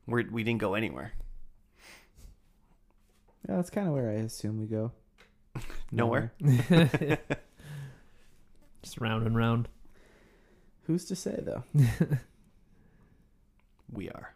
[0.05, 1.15] Where we didn't go anywhere.
[3.49, 4.93] Yeah, that's kind of where I assume we go.
[5.91, 6.33] Nowhere.
[8.83, 9.69] Just round and round.
[10.85, 11.65] Who's to say though?
[13.93, 14.35] We are.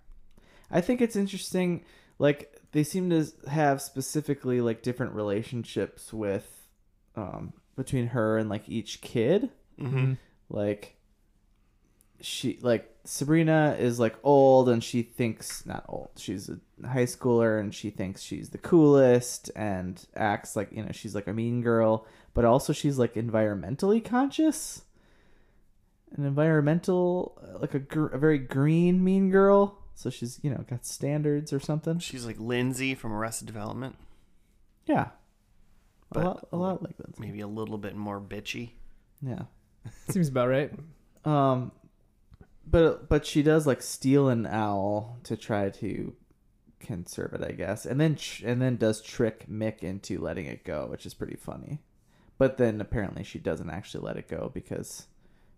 [0.71, 1.85] I think it's interesting.
[2.21, 6.49] Like they seem to have specifically like different relationships with,
[7.17, 9.51] um, between her and like each kid.
[9.81, 10.13] Mm-hmm.
[10.49, 11.00] Like
[12.21, 16.11] she like Sabrina is like old and she thinks not old.
[16.17, 20.93] She's a high schooler and she thinks she's the coolest and acts like you know
[20.93, 24.83] she's like a mean girl, but also she's like environmentally conscious.
[26.17, 29.79] An environmental like a, gr- a very green mean girl.
[29.95, 31.99] So she's you know got standards or something.
[32.01, 33.97] She's like Lindsay from Arrested Development,
[34.87, 35.09] Yeah,
[36.11, 37.19] But a lot a lot like that.
[37.21, 38.71] maybe a little bit more bitchy.
[39.23, 39.43] Yeah.
[40.11, 40.73] Seems about right.
[41.25, 41.71] Um,
[42.71, 46.15] but but she does like steal an owl to try to
[46.79, 50.65] conserve it, I guess, and then tr- and then does trick Mick into letting it
[50.65, 51.81] go, which is pretty funny.
[52.39, 55.07] But then apparently she doesn't actually let it go because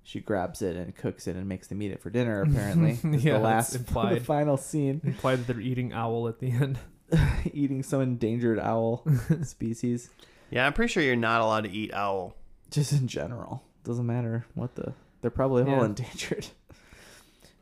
[0.02, 2.42] she grabs it and cooks it and makes them eat it for dinner.
[2.48, 4.16] Apparently, Yeah, the last implied.
[4.16, 6.78] the final scene, Implied that they're eating owl at the end.
[7.52, 9.04] eating some endangered owl
[9.44, 10.10] species.
[10.50, 12.34] Yeah, I'm pretty sure you're not allowed to eat owl.
[12.70, 15.84] just in general doesn't matter what the they're probably all Yeah.
[15.84, 16.48] endangered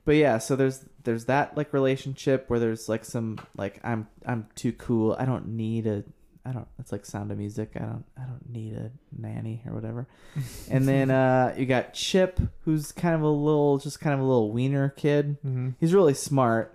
[0.04, 4.46] but yeah so there's there's that like relationship where there's like some like i'm i'm
[4.54, 5.16] too cool.
[5.18, 6.04] I don't need a
[6.44, 7.72] i don't it's like sound of music.
[7.76, 10.06] I don't i don't need a nanny or whatever.
[10.70, 14.24] And then uh you got chip who's kind of a little just kind of a
[14.24, 15.36] little wiener kid.
[15.44, 15.70] Mm-hmm.
[15.78, 16.74] he's really smart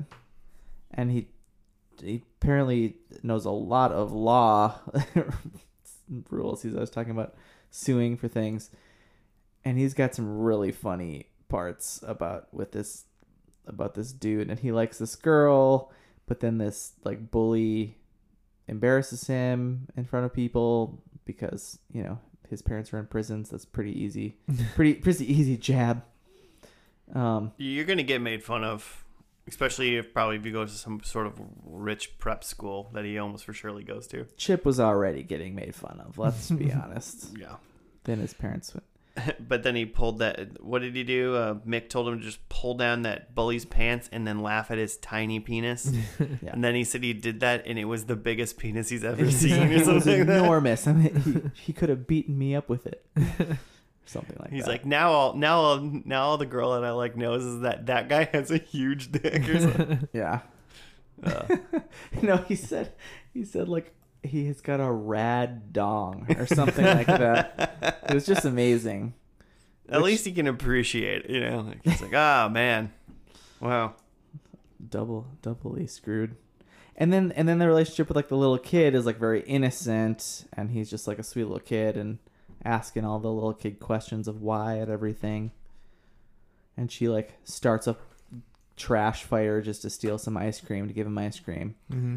[0.91, 1.27] and he
[2.01, 4.79] he apparently knows a lot of law
[6.29, 6.61] rules.
[6.61, 7.35] He's always talking about
[7.71, 8.69] suing for things.
[9.63, 13.05] And he's got some really funny parts about with this
[13.67, 15.91] about this dude and he likes this girl
[16.28, 17.97] but then this like bully
[18.67, 23.51] embarrasses him in front of people because you know his parents are in prison so
[23.51, 24.38] that's pretty easy
[24.75, 26.04] pretty pretty easy jab
[27.13, 29.06] um You're gonna get made fun of,
[29.47, 33.19] especially if probably if you go to some sort of rich prep school that he
[33.19, 34.25] almost for surely goes to.
[34.38, 36.17] Chip was already getting made fun of.
[36.17, 37.38] Let's be honest.
[37.39, 37.58] Yeah.
[38.06, 38.86] Then his parents went.
[39.39, 40.62] but then he pulled that.
[40.62, 41.36] What did he do?
[41.36, 44.78] Uh, Mick told him to just pull down that bully's pants and then laugh at
[44.78, 45.91] his tiny penis.
[46.41, 46.51] Yeah.
[46.54, 49.30] And then he said he did that, and it was the biggest penis he's ever
[49.32, 50.19] seen, it was something.
[50.28, 50.88] like enormous.
[50.88, 53.06] I mean, he, he could have beaten me up with it.
[54.06, 54.71] Something like He's that.
[54.71, 57.62] He's like now all now all now all the girl that I like knows is
[57.62, 60.08] that that guy has a huge dick or something.
[60.13, 60.41] yeah.
[61.23, 61.58] Uh,
[62.21, 62.93] no, he said,
[63.34, 63.93] he said like
[64.25, 68.03] he has got a rad dong or something like that.
[68.09, 69.13] It was just amazing.
[69.89, 71.61] at least he can appreciate, it, you know.
[71.61, 72.91] Like, He's like, ah man,
[73.59, 73.95] wow.
[74.89, 76.35] Double, doubly screwed.
[76.97, 80.45] And then, and then the relationship with like the little kid is like very innocent,
[80.53, 82.19] and he's just like a sweet little kid and
[82.63, 85.51] asking all the little kid questions of why at everything.
[86.77, 87.97] And she like starts a
[88.77, 92.15] trash fire just to steal some ice cream to give him ice cream, Mm-hmm.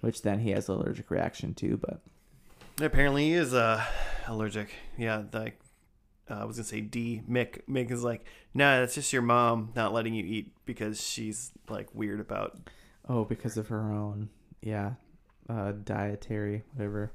[0.00, 1.76] Which then he has an allergic reaction to.
[1.76, 2.00] But
[2.80, 3.84] Apparently he is uh,
[4.26, 4.68] allergic.
[4.98, 5.58] Yeah, like
[6.30, 7.22] uh, I was gonna say Dee.
[7.28, 8.24] Mick Mick is like,
[8.54, 12.58] nah, that's just your mom not letting you eat because she's like weird about
[13.08, 14.28] oh, because of her own,
[14.60, 14.92] yeah,
[15.48, 17.12] uh, dietary whatever.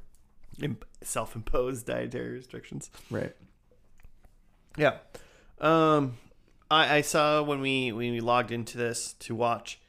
[0.61, 2.89] imp- self-imposed dietary restrictions.
[3.09, 3.35] Right.
[4.77, 4.97] Yeah.
[5.59, 6.17] Um,
[6.71, 9.79] I, I saw when we when we logged into this to watch.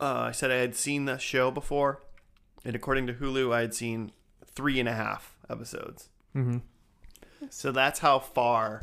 [0.00, 2.02] Uh, I said I had seen the show before,
[2.64, 4.12] and according to Hulu, I had seen
[4.44, 6.08] three and a half episodes.
[6.34, 6.58] Mm-hmm.
[7.50, 8.80] So that's how far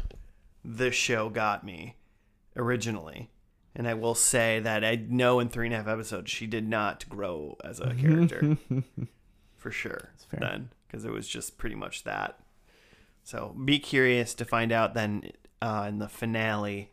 [0.63, 1.95] the show got me
[2.55, 3.29] originally.
[3.75, 6.67] And I will say that I know in three and a half episodes she did
[6.67, 8.57] not grow as a character
[9.57, 10.09] for sure.
[10.11, 10.39] That's fair.
[10.41, 12.39] Then because it was just pretty much that.
[13.23, 16.91] So be curious to find out then uh, in the finale,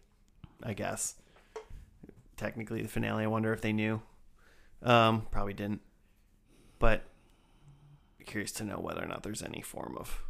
[0.63, 1.17] I guess.
[2.37, 3.25] Technically, the finale.
[3.25, 4.01] I wonder if they knew.
[4.83, 5.81] Um, probably didn't.
[6.79, 7.05] But
[8.27, 10.23] curious to know whether or not there's any form of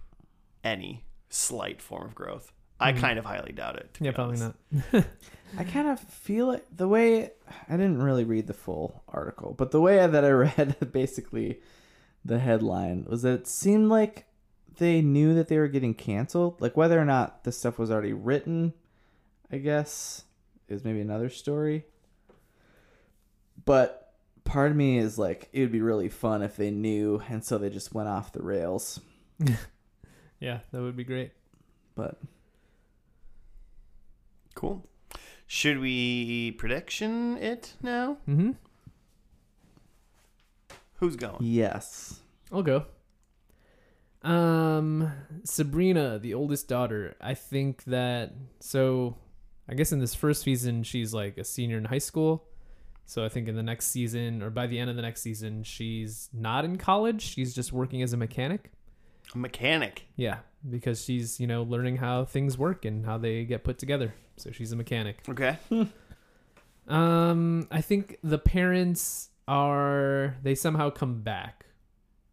[0.65, 2.53] any slight form of growth.
[2.81, 3.01] I Mhm.
[3.01, 3.97] kind of highly doubt it.
[4.01, 4.95] Yeah, probably honest.
[4.95, 5.07] not.
[5.59, 7.33] I kind of feel it the way
[7.69, 11.61] I didn't really read the full article, but the way that I read basically
[12.25, 14.27] the headline was that it seemed like
[14.79, 16.61] they knew that they were getting canceled.
[16.61, 18.75] Like whether or not the stuff was already written,
[19.51, 20.25] I guess
[20.69, 21.85] is maybe another story.
[23.65, 24.08] But
[24.49, 27.59] part of me is like it would be really fun if they knew and so
[27.59, 29.01] they just went off the rails.
[30.41, 31.33] Yeah, that would be great.
[31.97, 32.21] But
[34.55, 34.87] Cool.
[35.49, 38.19] Should we prediction it now?
[38.29, 38.53] Mm-hmm.
[41.01, 41.37] Who's going?
[41.41, 42.21] yes.
[42.53, 42.87] I'll go.
[44.23, 45.13] Um,
[45.45, 47.15] Sabrina, the oldest daughter.
[47.21, 49.17] I think that so.
[49.69, 52.48] I guess in this first season, she's like a senior in high school.
[53.09, 55.63] So I think in the next season, or by the end of the next season,
[55.63, 57.23] she's not in college.
[57.23, 58.71] She's just working as a mechanic.
[59.35, 60.05] A mechanic.
[60.15, 64.13] Yeah, because she's you know learning how things work and how they get put together.
[64.37, 65.23] So she's a mechanic.
[65.27, 65.57] Okay.
[66.89, 71.67] Um, I think the parents are they somehow come back.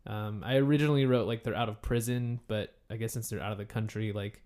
[0.07, 3.51] Um, I originally wrote like they're out of prison, but I guess since they're out
[3.51, 4.41] of the country, like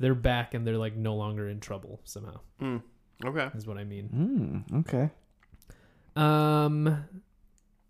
[0.00, 2.40] they're back and they're like no longer in trouble somehow.
[2.58, 2.78] Hmm.
[3.24, 3.50] Okay.
[3.54, 4.64] Is what I mean.
[4.68, 5.10] Mm, okay.
[6.16, 7.04] Um,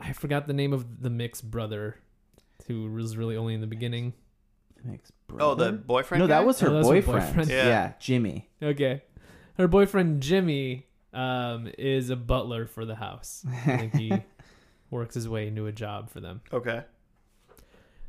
[0.01, 1.97] I forgot the name of the mix brother,
[2.67, 4.13] who was really only in the beginning.
[4.85, 6.21] Makes Oh, the boyfriend.
[6.23, 7.27] no, that was her Oh, that was her boyfriend.
[7.29, 7.51] boyfriend.
[7.51, 7.67] Yeah.
[7.67, 8.49] yeah, Jimmy.
[8.63, 9.03] Okay,
[9.57, 13.45] her boyfriend Jimmy um is a butler for the house.
[13.67, 14.13] I think he
[14.91, 16.41] works his way into a job for them.
[16.53, 16.83] Okay.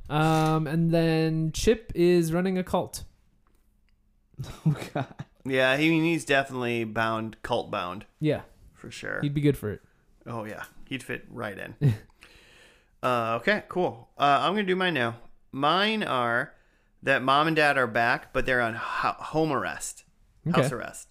[0.10, 3.04] Um, and then Chip is running a cult.
[4.66, 5.14] oh God.
[5.46, 8.42] Yeah, he he's definitely bound, cult bound Yeah,
[8.74, 9.20] for sure.
[9.22, 9.82] he'd be good for it.
[10.28, 11.76] Oh yeah, he'd fit right in.
[13.04, 14.10] uh, okay, cool.
[14.18, 15.18] Uh, I'm gonna do mine now.
[15.52, 16.54] Mine are
[17.04, 20.06] that mom and dad are back, but they're on ho- home arrest,
[20.54, 21.10] house arrest.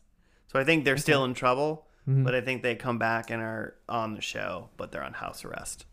[0.49, 2.25] So I think they're still in trouble, Mhm.
[2.25, 5.45] but I think they come back and are on the show, but they're on house
[5.45, 5.85] arrest.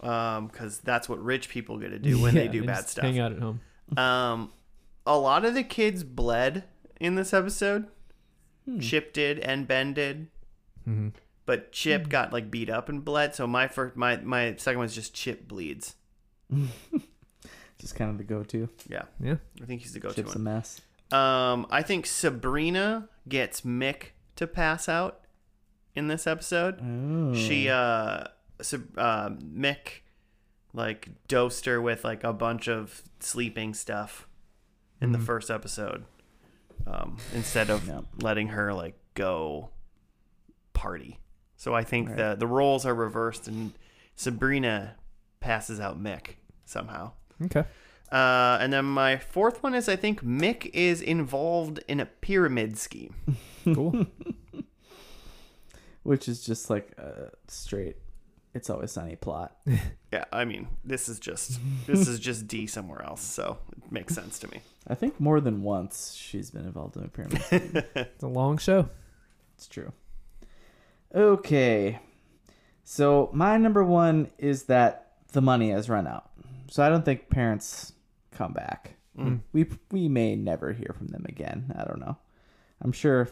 [0.00, 2.90] Um, because that's what rich people get to do when they Yeah, do bad just
[2.90, 3.04] stuff.
[3.04, 3.60] Hang out at home.
[3.98, 4.50] Um,
[5.06, 6.64] a lot of the kids bled
[6.98, 7.86] in this episode.
[8.80, 10.28] Chip did and Ben did,
[10.88, 11.08] Mm-hmm.
[11.46, 13.34] But Chip got like beat up and bled.
[13.34, 15.94] So my first, my my second one's just Chip bleeds.
[17.78, 18.68] Just kind of the go-to.
[18.88, 19.36] Yeah, Yeah.
[19.60, 20.80] I think he's the go-to Chip's a mess.
[21.12, 25.20] Um, I think Sabrina gets Mick to pass out
[25.94, 26.78] in this episode.
[26.80, 27.34] Oh.
[27.34, 28.24] She uh,
[28.62, 30.00] Sab- uh, Mick
[30.72, 34.26] like dosed her with like a bunch of sleeping stuff
[35.00, 35.26] in the Mhm.
[35.26, 36.04] first episode,
[36.86, 38.04] um, instead of Yep.
[38.22, 39.70] letting her like go
[40.72, 41.18] party.
[41.64, 42.18] So I think Right.
[42.18, 43.72] the the roles are reversed, and
[44.16, 44.96] Sabrina
[45.40, 46.34] passes out Mick
[46.66, 47.12] somehow.
[47.42, 47.64] Okay.
[48.12, 52.76] Uh, and then my fourth one is I think Mick is involved in a pyramid
[52.76, 53.14] scheme.
[53.64, 54.04] Cool.
[56.02, 57.96] Which is just like a straight.
[58.52, 59.56] It's always sunny plot.
[60.12, 64.14] Yeah, I mean this is just this is just Dee somewhere else, so it makes
[64.14, 64.60] sense to me.
[64.86, 67.42] I think more than once she's been involved in a pyramid.
[67.42, 67.82] scheme.
[67.96, 68.90] it's a long show.
[69.56, 69.92] it's true.
[71.14, 72.00] Okay.
[72.82, 76.30] So my number one is that the money has run out.
[76.70, 77.92] So I don't think parents
[78.32, 78.96] come back.
[79.18, 79.40] Mm.
[79.52, 81.72] We we may never hear from them again.
[81.78, 82.16] I don't know.
[82.82, 83.28] I'm sure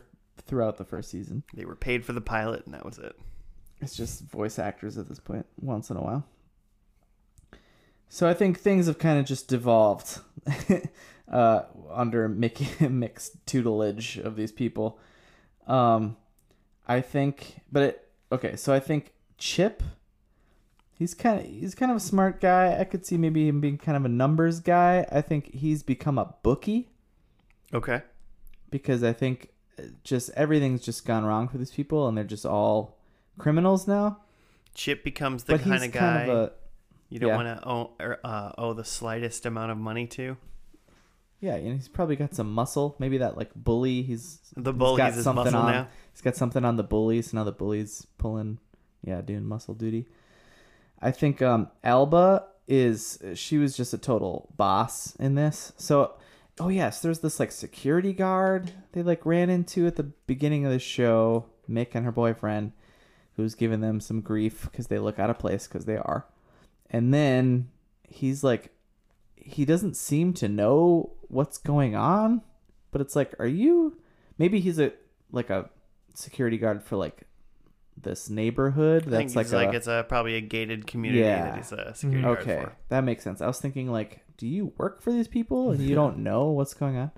[0.47, 1.43] throughout the first season.
[1.55, 3.19] They were paid for the pilot, and that was it.
[3.81, 6.25] It's just voice actors at this point, once in a while.
[8.09, 10.21] So I think things have kind of just devolved
[11.33, 14.99] uh, under Mickey Mick's tutelage of these people.
[15.67, 16.17] Um,
[16.87, 18.57] I think, but it, okay.
[18.57, 19.83] So I think Chip,
[20.99, 22.79] he's kind of he's kind of a smart guy.
[22.79, 25.07] I could see maybe him being kind of a numbers guy.
[25.11, 26.89] I think he's become a bookie
[27.73, 28.03] Okay.
[28.71, 29.51] because I think
[30.05, 32.99] just everything's just gone wrong for these people, and they're just all
[33.39, 34.19] criminals now.
[34.75, 36.53] Chip becomes the kind of guy kind of a
[37.09, 37.37] you don't yeah.
[37.37, 40.37] want to owe, or, uh, owe the slightest amount of money to.
[41.41, 42.97] Yeah, and he's probably got some muscle.
[42.99, 44.03] Maybe that like bully.
[44.03, 45.73] He's The he's bully got is his something muscle on.
[45.73, 45.89] now.
[46.13, 48.59] He's got something on the bully, so now the bully's pulling.
[49.03, 50.07] Yeah, doing muscle duty.
[51.01, 55.73] I think um Alba is she was just a total boss in this.
[55.77, 56.15] So,
[56.61, 60.73] oh yes, there's this like security guard they like ran into at the beginning of
[60.73, 61.47] the show.
[61.69, 62.73] Mick and her boyfriend,
[63.37, 66.27] who's giving them some grief because they look out of place because they are.
[66.91, 67.71] And then
[68.03, 68.73] he's like,
[69.37, 72.43] he doesn't seem to know what's going on,
[72.91, 73.99] but it's like, are you?
[74.39, 74.93] Maybe he's a
[75.31, 75.71] like a
[76.15, 77.23] security guard for like
[78.01, 79.07] this neighborhood.
[79.07, 81.45] I That's think like, it's like a, it's a probably a gated community Yeah.
[81.45, 82.23] that he's a security Mhm.
[82.23, 82.73] guard okay, for.
[82.89, 83.41] that makes sense.
[83.41, 86.75] I was thinking like, do you work for these people and you don't know what's
[86.75, 87.11] going on?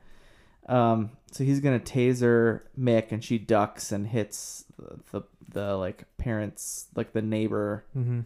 [0.66, 6.04] Um, so he's gonna taser Mick, and she ducks and hits the the, the like
[6.16, 8.20] parents, like the neighbor Mm-hmm.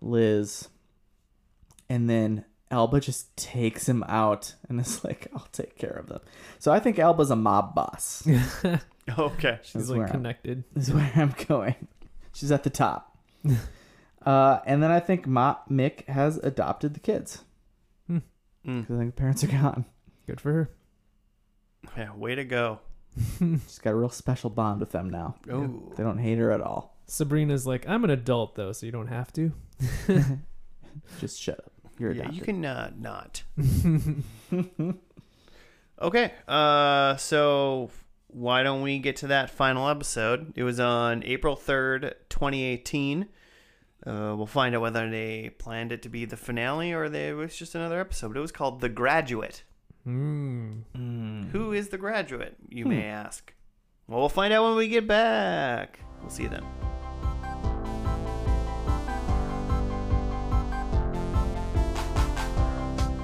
[0.00, 0.68] Liz,
[1.88, 6.20] and then Alba just takes him out and is like, "I'll take care of them."
[6.58, 8.26] So I think Alba's a mob boss.
[9.18, 9.58] Okay.
[9.62, 10.64] She's That's where like I'm- connected.
[10.76, 11.74] is where I'm going.
[12.34, 13.16] She's at the top.
[14.26, 17.42] uh, and then I think Ma- Mick has adopted the kids
[18.10, 18.22] Mm.
[18.82, 19.84] because I think the parents are gone.
[20.26, 20.70] Good for her.
[21.96, 22.80] Yeah, way to go.
[23.38, 25.36] She's got a real special bond with them now.
[25.50, 25.92] Oh.
[25.96, 26.98] They don't hate her at all.
[27.06, 29.52] Sabrina's like, I'm an adult though, so you don't have to.
[31.20, 31.72] Just shut up.
[31.98, 32.36] You're Yeah, adopted.
[32.38, 33.42] you can uh, not.
[36.00, 36.32] Okay.
[36.46, 37.90] Uh, so
[38.28, 40.52] why don't we get to that final episode?
[40.56, 43.28] It was on April third, twenty eighteen.
[44.06, 47.32] Uh, we'll find out whether they planned it to be the finale or they, it
[47.32, 48.28] was just another episode.
[48.28, 49.64] But It was called The Graduate.
[50.06, 50.84] Mm.
[50.96, 51.50] Mm.
[51.50, 53.52] Who is the graduate, you may ask?
[54.06, 55.98] Well, we'll find out when we get back.
[56.22, 56.64] We'll see you then.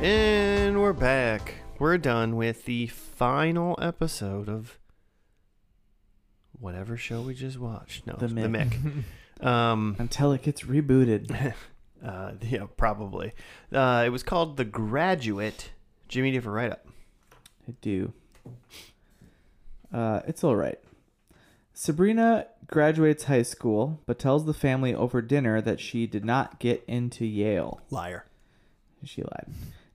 [0.03, 1.55] And we're back.
[1.79, 4.79] We're done with the final episode of
[6.59, 8.07] whatever show we just watched.
[8.07, 9.05] No, The the Mick.
[9.41, 9.47] Mick.
[9.47, 11.55] um, Until it gets rebooted.
[12.05, 13.33] uh, yeah, probably.
[13.73, 15.71] Uh, it was called The Graduate.
[16.09, 16.87] Jimmy, do you have a write up?
[17.69, 18.13] I do.
[19.93, 20.79] Uh, it's all right.
[21.73, 26.85] Sabrina graduates high school, but tells the family over dinner that she did not get
[26.87, 27.81] into Yale.
[27.91, 28.27] Liar.
[29.05, 29.47] She lied.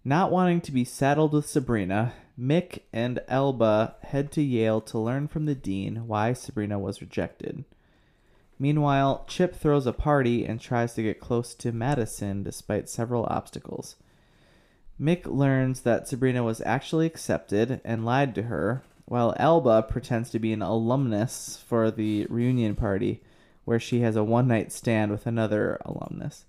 [0.04, 5.28] Not wanting to be saddled with Sabrina, Mick and Alba head to Yale to learn
[5.28, 7.66] from the dean why Sabrina was rejected.
[8.58, 13.96] Meanwhile, Chip throws a party and tries to get close to Madison despite several obstacles.
[15.00, 20.40] Mick learns that Sabrina was actually accepted and lied to her, while Alba pretends to
[20.40, 23.22] be an alumnus for the reunion party,
[23.66, 26.46] where she has a one night stand with another alumnus.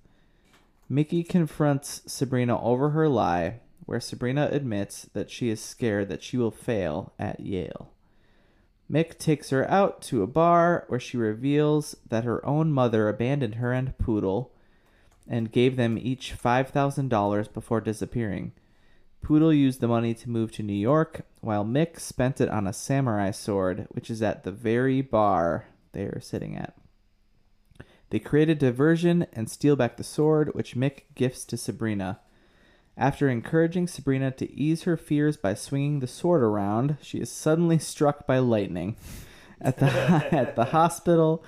[0.88, 3.60] Mickey confronts Sabrina over her lie,
[3.90, 7.90] where Sabrina admits that she is scared that she will fail at Yale.
[8.88, 13.56] Mick takes her out to a bar where she reveals that her own mother abandoned
[13.56, 14.52] her and Poodle
[15.28, 18.52] and gave them each $5,000 before disappearing.
[19.22, 22.72] Poodle used the money to move to New York, while Mick spent it on a
[22.72, 26.76] samurai sword, which is at the very bar they are sitting at.
[28.10, 32.20] They create a diversion and steal back the sword, which Mick gifts to Sabrina.
[33.00, 37.78] After encouraging Sabrina to ease her fears by swinging the sword around, she is suddenly
[37.92, 38.96] struck by lightning.
[39.58, 39.86] At the
[40.30, 41.42] at the hospital,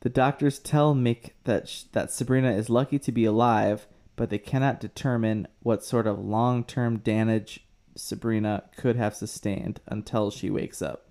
[0.00, 3.86] the doctors tell Mick that sh- that Sabrina is lucky to be alive,
[4.16, 10.50] but they cannot determine what sort of long-term damage Sabrina could have sustained until she
[10.50, 11.10] wakes up.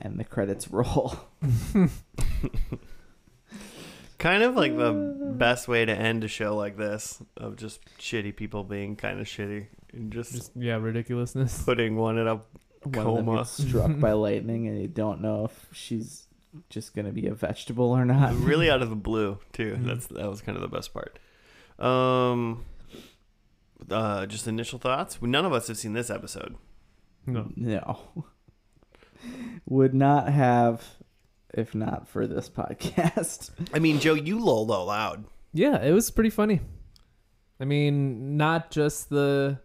[0.00, 1.14] And the credits roll.
[4.20, 4.92] Kind of like the
[5.36, 9.26] best way to end a show like this of just shitty people being kind of
[9.26, 11.62] shitty and just, Just yeah, ridiculousness.
[11.64, 12.44] putting one in a One
[12.84, 12.94] of them
[13.26, 13.44] Coma.
[13.44, 16.26] struck by lightning, and you don't know if she's
[16.68, 18.34] just gonna be a vegetable or not.
[18.36, 19.76] really out of the blue too.
[19.80, 19.86] Mhm.
[19.86, 21.18] That's that was kind of the best part.
[21.84, 22.64] Um,
[23.90, 25.20] uh, just initial thoughts.
[25.22, 26.56] None of us have seen this episode.
[27.26, 27.50] No.
[27.56, 28.00] No.
[29.66, 30.84] Would not have
[31.54, 33.50] if not for this podcast.
[33.74, 35.24] I mean, Joe, you lolled out loud.
[35.52, 36.60] Yeah, it was pretty funny.
[37.58, 39.58] I mean, not just the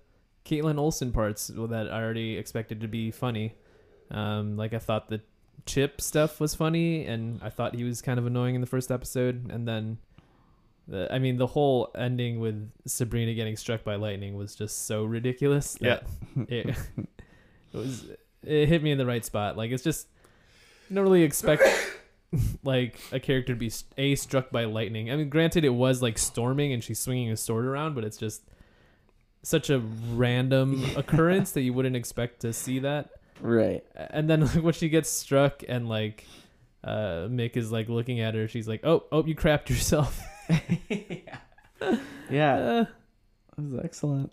[0.45, 3.55] Kaitlin Olson parts that I already expected to be funny.
[4.11, 5.21] Um, like I thought the
[5.65, 8.91] Chip stuff was funny, and I thought he was kind of annoying in the first
[8.91, 9.97] episode, and then.
[10.87, 15.03] The, I mean, the whole ending with Sabrina getting struck by lightning was just so
[15.03, 15.73] ridiculous.
[15.81, 16.05] That
[16.47, 17.07] it, it
[17.73, 18.05] was
[18.43, 19.57] it hit me in the right spot.
[19.57, 20.14] Like it's just you
[20.93, 21.63] don't really expect
[22.63, 25.11] like a character to be a struck by lightning.
[25.11, 28.17] I mean, granted, it was like storming and she's swinging a sword around, but it's
[28.17, 28.43] just
[29.43, 29.79] such a
[30.13, 33.09] random occurrence that you wouldn't expect to see that.
[33.41, 33.83] right.
[33.95, 36.25] And then like when she gets struck and like
[36.83, 40.21] uh Mick is like looking at her, she's like, "Oh, oh, you crapped yourself."
[42.29, 42.85] Yeah, Uh,
[43.57, 44.31] it was excellent.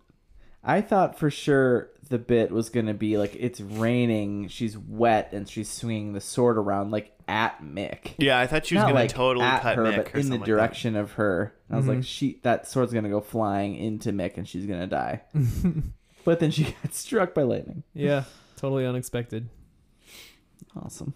[0.65, 5.49] I thought for sure the bit was gonna be like it's raining, she's wet, and
[5.49, 8.13] she's swinging the sword around like at Mick.
[8.19, 10.09] Yeah, I thought she was Not gonna like totally at cut her, Mick but or
[10.11, 11.55] in the something like direction of her.
[11.69, 14.87] And I was like, she that sword's gonna go flying into Mick, and she's gonna
[14.87, 15.23] die.
[16.25, 17.83] but then she got struck by lightning.
[17.95, 18.25] yeah,
[18.57, 19.49] totally unexpected.
[20.77, 21.15] Awesome.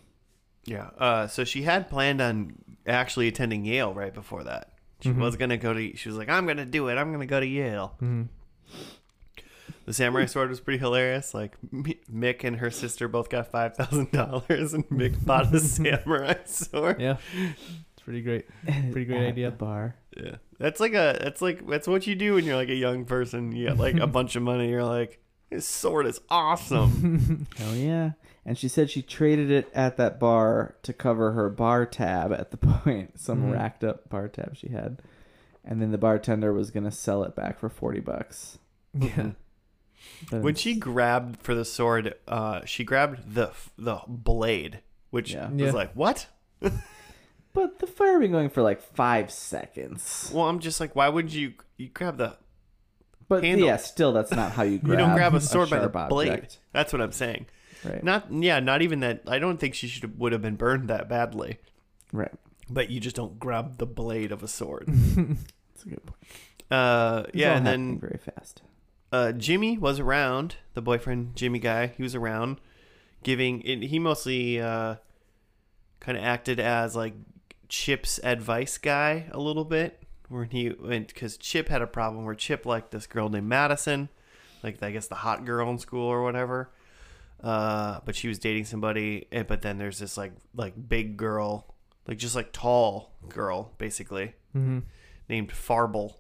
[0.65, 0.91] Yeah.
[0.99, 2.55] Uh, so she had planned on
[2.87, 4.73] actually attending Yale right before that.
[5.01, 5.19] She Mhm.
[5.19, 5.95] was gonna go to.
[5.97, 6.97] She was like, "I'm gonna do it.
[6.97, 8.23] I'm gonna go to Yale." hmm
[9.87, 11.33] The samurai sword was pretty hilarious.
[11.33, 16.35] Like Mick and her sister both got five thousand dollars, and Mick bought a samurai
[16.45, 17.01] sword.
[17.01, 18.47] Yeah, it's pretty great.
[18.65, 19.51] Pretty great At idea.
[19.51, 19.95] The bar.
[20.17, 23.05] Yeah, that's like a that's like that's what you do when you're like a young
[23.05, 23.53] person.
[23.53, 24.69] You get like a bunch of money.
[24.71, 25.21] You're like,
[25.51, 27.47] this sword is awesome.
[27.57, 28.11] Hell yeah.
[28.45, 32.51] And she said she traded it at that bar to cover her bar tab at
[32.53, 33.53] the point, some Mhm.
[33.53, 35.01] racked up bar tab she had.
[35.65, 38.59] And then the bartender was gonna sell it back for forty bucks.
[38.95, 39.31] Yeah.
[40.31, 44.81] But when she grabbed for the sword, uh, she grabbed the the blade,
[45.11, 45.51] which Yeah.
[45.51, 45.71] was Yeah.
[45.73, 46.27] like what?
[47.53, 50.31] But the fire been going for like five seconds.
[50.35, 52.37] Well, I'm just like, why would you you grab the?
[53.29, 53.67] But handle.
[53.67, 56.29] yeah, still that's not how you You don't grab a sword by the sharp blade.
[56.33, 56.59] object.
[56.73, 57.47] That's what I'm saying.
[57.85, 58.05] Right.
[58.05, 59.23] Not yeah, not even that.
[59.27, 61.59] I don't think she should would have been burned that badly.
[62.13, 62.33] right.
[62.69, 64.85] But you just don't grab the blade of a sword.
[64.89, 66.19] That's a good point.
[66.71, 68.63] Uh, It's yeah, all and happening then very fast.
[69.17, 70.57] Uh, Jimmy was around.
[70.75, 72.61] The boyfriend Jimmy guy, he was around,
[73.23, 73.63] giving.
[73.63, 74.97] It, he mostly uh,
[76.01, 77.15] kind of acted as like
[77.69, 82.35] Chip's advice guy a little bit, where he went because Chip had a problem where
[82.35, 84.09] Chip liked this girl named Madison,
[84.63, 86.71] like I guess the hot girl in school or whatever.
[87.43, 89.27] Uh, but she was dating somebody.
[89.31, 91.75] eh, But then there's this like like big girl,
[92.07, 94.81] like just like tall girl, basically hmm
[95.29, 96.17] named Farble.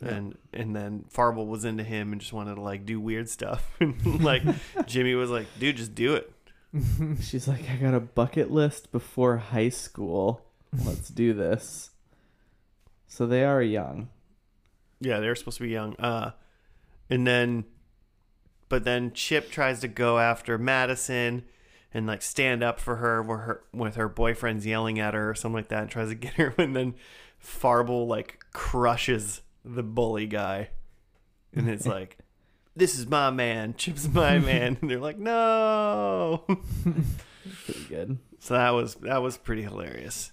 [0.00, 3.70] And and then Farble was into him and just wanted to like do weird stuff.
[3.80, 4.42] And like
[4.86, 6.30] Jimmy was like, dude, just do it.
[7.22, 10.44] She's like, I got a bucket list before high school.
[10.84, 11.90] Let's do this.
[13.06, 14.08] So they are young.
[15.00, 15.94] Yeah, they're supposed to be young.
[15.96, 16.32] Uh
[17.08, 17.64] and then
[18.68, 21.44] but then Chip tries to go after Madison
[21.92, 25.34] and like stand up for her where her with her boyfriend's yelling at her or
[25.34, 26.94] something like that and tries to get her and then
[27.38, 30.70] Farble like crushes the bully guy.
[31.54, 32.18] And it's like
[32.76, 34.78] this is my man, Chip's my man.
[34.80, 36.44] And they're like, no.
[37.66, 38.18] Pretty good.
[38.40, 40.32] So that was that was pretty hilarious.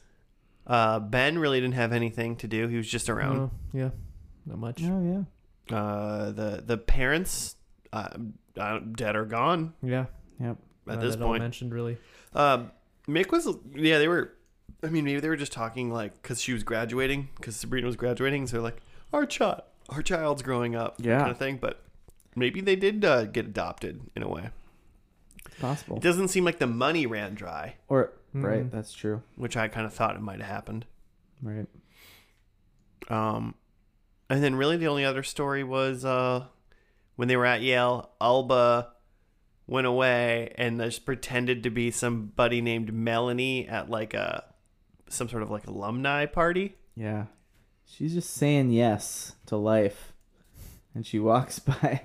[0.68, 2.68] Uh, ben really didn't have anything to do.
[2.68, 3.38] He was just around.
[3.40, 3.90] Oh, yeah,
[4.46, 4.82] not much.
[4.84, 5.26] Oh
[5.70, 5.76] yeah.
[5.76, 7.56] Uh, the the parents,
[7.94, 8.10] uh,
[8.58, 10.06] uh, dead or gone Yeah,
[10.40, 10.58] Yep.
[10.88, 11.42] at not this at all point.
[11.42, 11.98] mentioned really.
[12.34, 12.72] Um,
[13.08, 14.34] Mick was yeah they were.
[14.84, 17.96] I mean maybe they were just talking like because she was graduating because Sabrina was
[17.96, 18.48] graduating.
[18.48, 18.82] So they're like
[19.14, 21.20] our child, our child's growing up, Yeah.
[21.20, 21.58] kind of thing.
[21.58, 21.84] But
[22.36, 24.50] maybe they did uh, get adopted in a way.
[25.60, 25.98] Possible.
[25.98, 28.44] It doesn't seem like the money ran dry, Or Mhm.
[28.44, 29.22] right, that's true.
[29.36, 30.86] which I kind of thought it might have happened.
[31.42, 31.68] Right.
[33.10, 33.56] Um,
[34.30, 36.46] and then really the only other story was uh,
[37.16, 38.94] when they were at Yale, Alba
[39.68, 44.46] went away and just pretended to be somebody named Melanie at like a
[45.10, 46.76] some sort of like alumni party.
[46.96, 47.26] Yeah.
[47.92, 50.14] She's just saying yes to life.
[50.94, 52.04] And she walks by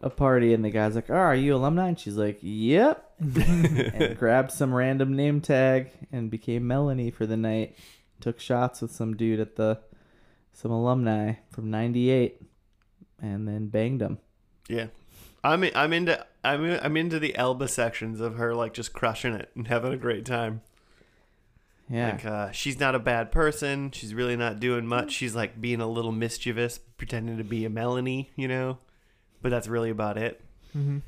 [0.00, 1.88] a party and the guy's like, Oh, are you alumni?
[1.88, 3.04] And she's like, Yep.
[3.20, 7.76] and grabbed some random name tag and became Melanie for the night.
[8.20, 9.80] Took shots with some dude at the
[10.52, 12.42] some alumni from '98,
[13.22, 14.18] and then banged him.
[14.68, 14.88] Yeah,
[15.44, 19.50] I'm I'm into I'm I'm into the Alba sections of her like just crushing it
[19.54, 20.62] and having a great time.
[21.90, 23.90] Yeah, Like uh, she's not a bad person.
[23.92, 25.12] She's really not doing much.
[25.12, 28.78] She's like being a little mischievous, pretending to be a Melanie, you know.
[29.40, 30.40] But that's really about it.
[30.76, 30.98] Mm-hmm.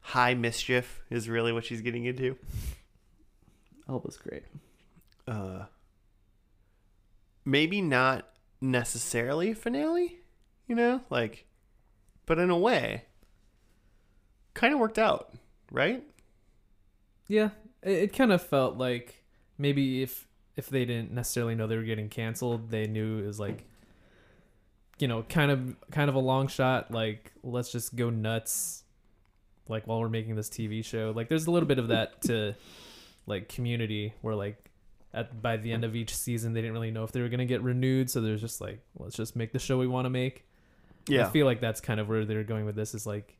[0.00, 2.36] High mischief is really what she's getting into.
[3.88, 4.44] Alba's great.
[5.28, 5.64] Uh,
[7.44, 8.26] maybe not
[8.60, 10.18] necessarily finale,
[10.66, 11.44] you know, like,
[12.26, 13.04] but in a way,
[14.54, 15.32] kind of worked out,
[15.70, 16.02] right?
[17.28, 17.50] Yeah,
[17.82, 19.19] it, it kind of felt like
[19.60, 23.38] maybe if if they didn't necessarily know they were getting canceled, they knew it was
[23.38, 23.64] like
[24.98, 28.84] you know, kind of kind of a long shot like let's just go nuts
[29.68, 31.12] like while we're making this TV show.
[31.14, 32.54] Like there's a little bit of that to
[33.26, 34.70] like community where like
[35.14, 37.38] at by the end of each season they didn't really know if they were going
[37.38, 40.10] to get renewed, so there's just like let's just make the show we want to
[40.10, 40.44] make.
[41.08, 41.26] Yeah.
[41.26, 43.36] I feel like that's kind of where they're going with this is like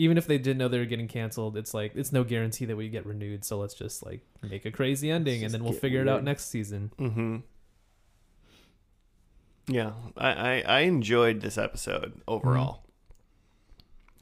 [0.00, 2.76] even if they didn't know they were getting canceled, it's like it's no guarantee that
[2.76, 5.82] we get renewed, so let's just like make a crazy ending and then we'll get
[5.82, 6.90] figure it out next season.
[6.98, 7.36] Mm-hmm.
[9.68, 12.82] Yeah, I, I, I enjoyed this episode overall.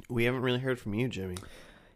[0.09, 1.37] We haven't really heard from you, Jimmy.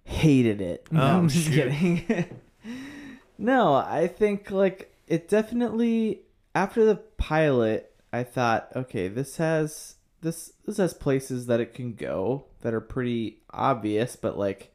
[0.05, 0.87] Hated it.
[0.91, 1.73] No, Oh, I'm just shoot.
[1.73, 2.41] kidding.
[3.39, 6.23] no, I think like it definitely
[6.55, 11.95] after the pilot, I thought, okay, this has this this has places that it can
[11.95, 14.75] go that are pretty obvious, but like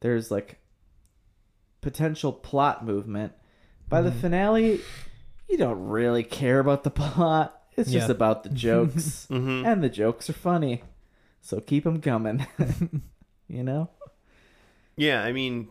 [0.00, 0.58] there's like
[1.80, 3.32] potential plot movement.
[3.88, 4.20] By the Mhm.
[4.20, 4.80] finale,
[5.48, 7.54] you don't really care about the plot.
[7.76, 9.26] It's just about the jokes.
[9.30, 9.64] Mm-hmm.
[9.64, 10.82] and the jokes are funny.
[11.40, 12.44] So keep them coming.
[13.48, 13.90] you know?
[14.96, 15.68] Yeah, I mean,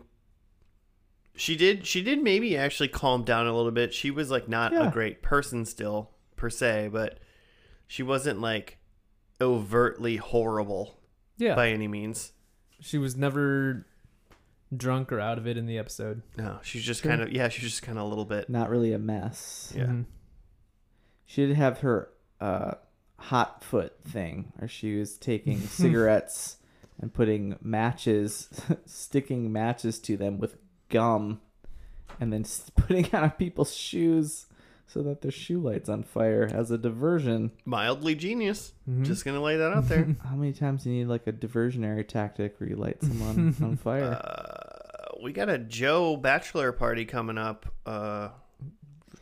[1.36, 1.86] she did.
[1.86, 3.92] She did maybe actually calm down a little bit.
[3.92, 4.88] She was like not Yeah.
[4.88, 7.18] a great person still per se, but
[7.86, 8.78] she wasn't like
[9.40, 10.97] overtly horrible
[11.38, 11.54] Yeah.
[11.54, 12.32] by any means.
[12.80, 13.86] She was never
[14.76, 16.22] drunk or out of it in the episode.
[16.36, 17.10] No, she's just Sure.
[17.10, 17.48] kind of yeah.
[17.48, 18.50] She's just kind of a little bit.
[18.50, 19.72] Not really a mess.
[19.74, 19.86] Yeah.
[19.86, 20.04] Mhm.
[21.26, 22.10] She did have her
[22.40, 22.74] uh,
[23.18, 26.58] hot foot thing, where she was taking cigarettes
[27.00, 28.48] and putting matches,
[28.86, 30.56] sticking matches to them with
[30.88, 31.40] gum,
[32.20, 34.46] and then s- putting on people's shoes
[34.88, 37.52] so that their shoe lights on fire as a diversion.
[37.64, 38.72] Mildly genius.
[38.88, 39.04] Mhm.
[39.04, 40.16] Just gonna lay that out there.
[40.28, 43.76] How many times do you need like a diversionary tactic where you light someone on
[43.82, 44.02] fire?
[44.14, 47.66] Uh, we got a Joe bachelor party coming up.
[47.84, 48.28] Uh,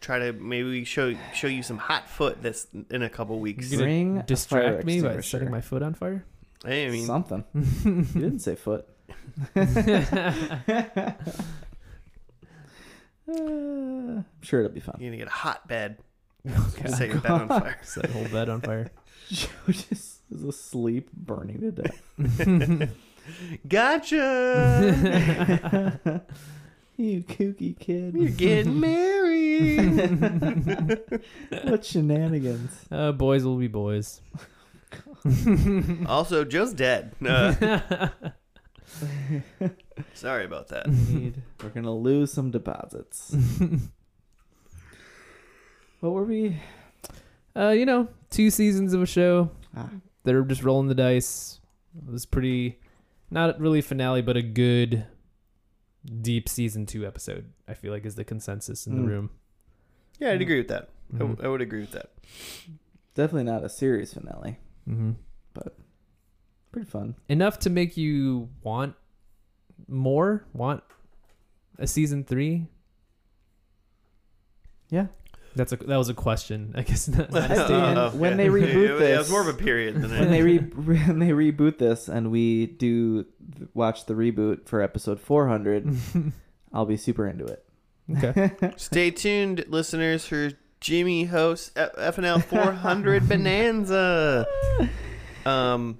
[0.01, 3.71] try to maybe show show you some hot foot this in a couple weeks.
[3.73, 5.23] You gonna Bring distract me by extinguisher.
[5.23, 6.25] setting my foot on fire.
[6.65, 7.45] Hey, I mean, Something.
[7.85, 8.87] you didn't say foot.
[13.29, 14.97] Uh, I'm sure it'll be fun.
[15.01, 15.99] you're gonna get a hot bed.
[16.79, 16.89] Okay.
[16.91, 17.77] Set your bed on fire.
[17.83, 18.93] Set the whole bed on fire.
[19.29, 22.01] Joe just is asleep, burning to death.
[23.67, 24.93] Gotcha.
[26.97, 28.15] you kooky kid.
[28.15, 30.21] You're getting married.
[31.65, 32.71] what shenanigans?
[32.93, 34.21] Uh, boys will be boys.
[36.07, 37.11] also, Joe's dead.
[37.27, 38.09] Uh,
[40.15, 40.89] sorry about that.
[40.89, 43.35] Need- We're gonna lose some deposits.
[46.01, 46.61] what were we?
[47.57, 49.51] uh, you know, two seasons of a show.
[49.77, 49.89] Ah,
[50.25, 51.61] They're just rolling the dice.
[51.97, 52.79] It was pretty,
[53.31, 55.07] not really finale, but a good,
[56.21, 57.47] deep season two episode.
[57.67, 58.97] I feel like is the consensus in Mm.
[58.97, 59.31] the room.
[60.19, 60.91] Yeah, I'd agree with that.
[61.15, 61.45] I, w- Mhm.
[61.45, 62.13] I would agree with that.
[63.15, 64.59] definitely not a series finale.
[64.89, 65.13] Mm-hmm.
[65.55, 65.79] But
[66.73, 67.15] pretty fun.
[67.31, 68.95] Enough to make you want
[69.89, 70.83] more, want
[71.79, 72.67] a season three.
[74.91, 75.07] Yeah.
[75.55, 76.75] That's a that was a question.
[76.77, 77.09] I guess.
[77.09, 77.99] Not, not a Stan, statement.
[77.99, 78.37] Uh, when yeah.
[78.37, 81.19] they reboot it, it was this- more of a period than when they re- when
[81.19, 83.25] they reboot this and we do
[83.75, 85.97] watch the reboot for episode 400,
[86.73, 87.65] I'll be super into it.
[88.23, 88.53] okay.
[88.77, 90.51] Stay tuned, listeners, for
[90.81, 94.47] Jimmy hosts F- FNL 400 Bonanza.
[95.47, 95.99] Um,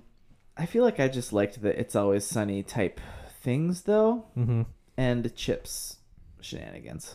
[0.57, 3.01] I feel like I just liked the "It's Always Sunny" type
[3.47, 4.63] things though, Mm-hmm.
[4.97, 5.99] and Chips
[6.41, 7.15] shenanigans,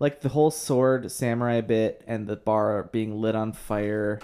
[0.00, 4.18] like the whole sword samurai bit and the bar being lit on fire,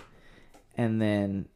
[0.75, 1.49] and then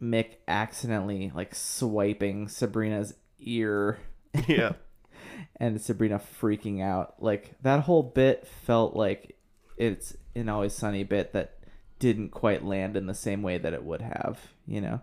[0.00, 3.98] Mick accidentally like swiping Sabrina's ear.
[4.46, 4.72] yeah.
[5.56, 7.22] and Sabrina freaking out.
[7.22, 9.38] Like that whole bit felt like
[9.78, 11.58] it's an Always Sunny bit that
[11.98, 15.00] didn't quite land in the same way that it would have, you know?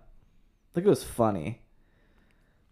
[0.75, 1.61] Like it was funny,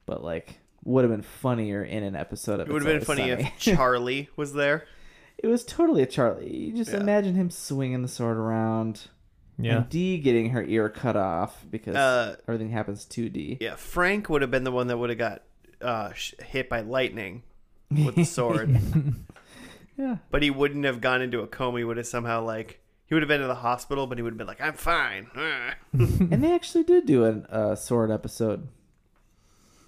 [0.06, 3.08] but like would have been funnier in an episode of It would have been Always
[3.08, 3.44] funny Sunny.
[3.44, 4.86] if Charlie was there.
[5.38, 6.56] it was totally a Charlie.
[6.56, 7.00] You just Yeah.
[7.02, 9.08] imagine him swinging the sword around.
[9.60, 9.78] Yeah.
[9.78, 13.58] And Dee getting her ear cut off because Uh, everything happens to Dee.
[13.60, 15.44] Yeah, Frank would have been the one that would have got
[15.82, 16.12] uh,
[16.46, 17.44] hit by lightning
[17.92, 18.80] with the sword,
[19.98, 20.18] Yeah.
[20.32, 21.80] but he wouldn't have gone into a coma.
[21.80, 24.34] He would have somehow like he would have been to the hospital, but he would
[24.34, 25.28] have been like, "I'm fine."
[25.94, 28.68] And they actually did do a uh, sword episode.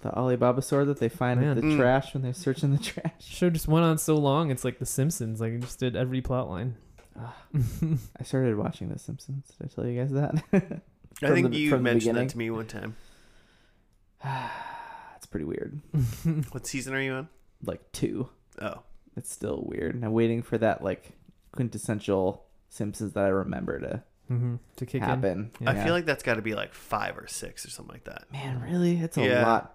[0.02, 1.58] The Alibaba sword that they find Man.
[1.58, 1.78] in the Mm.
[1.78, 3.12] trash when they're searching the trash.
[3.20, 4.50] Show just went on so long.
[4.50, 5.40] It's like The Simpsons.
[5.40, 6.76] Like it just did every plot line.
[7.18, 9.46] I started watching The Simpsons.
[9.58, 10.42] Did I tell you guys that?
[11.22, 12.96] I think the- you mentioned that to me one time.
[14.24, 15.80] That's pretty weird.
[16.52, 17.28] What season are you on?
[17.62, 18.28] Like two.
[18.60, 18.82] Oh,
[19.16, 19.94] It's still weird.
[19.94, 21.12] And I'm waiting for that like
[21.52, 24.56] quintessential Simpsons that I remember to mm-hmm.
[24.76, 25.50] To kick in.
[25.60, 25.70] Yeah.
[25.70, 28.30] I feel like that's got to be like five or six or something like that.
[28.32, 29.46] man, really, it's a Yeah.
[29.46, 29.74] lot.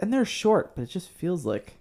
[0.00, 1.74] And they're short, but it just feels like.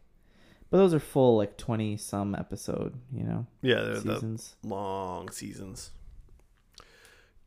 [0.70, 4.56] But those are full like twenty some episode, you know, Yeah, they're the seasons.
[4.64, 5.92] long seasons.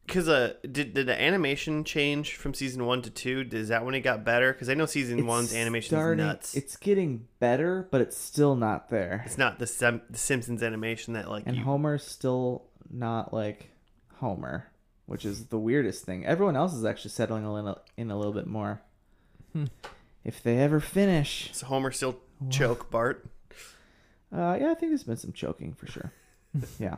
[0.06, 3.48] Because uh, did did the animation change from season one to two?
[3.50, 4.52] Is that when it got better?
[4.52, 6.54] Because I know season It's one's animation is nuts.
[6.54, 9.22] It's, It's getting better, but it's still not there.
[9.24, 11.62] It's not the, Sim- the Simpsons animation that like And you.
[11.62, 13.70] Homer's still not like
[14.16, 14.66] Homer,
[15.06, 16.26] which is the weirdest thing.
[16.26, 18.82] Everyone else is actually settling in a, in a little bit more.
[20.24, 22.18] If they ever finish, So Homer still
[22.50, 23.26] choke Bart.
[24.34, 26.12] uh, yeah, I think there's been some choking for sure.
[26.78, 26.96] yeah,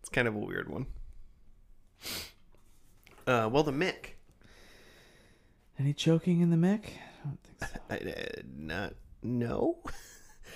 [0.00, 0.86] It's kind of a weird one.
[3.26, 4.14] Uh, well, the Mick.
[5.78, 6.84] any choking in the Mick?
[7.24, 7.80] I don't think so.
[7.90, 9.78] I, uh, not no.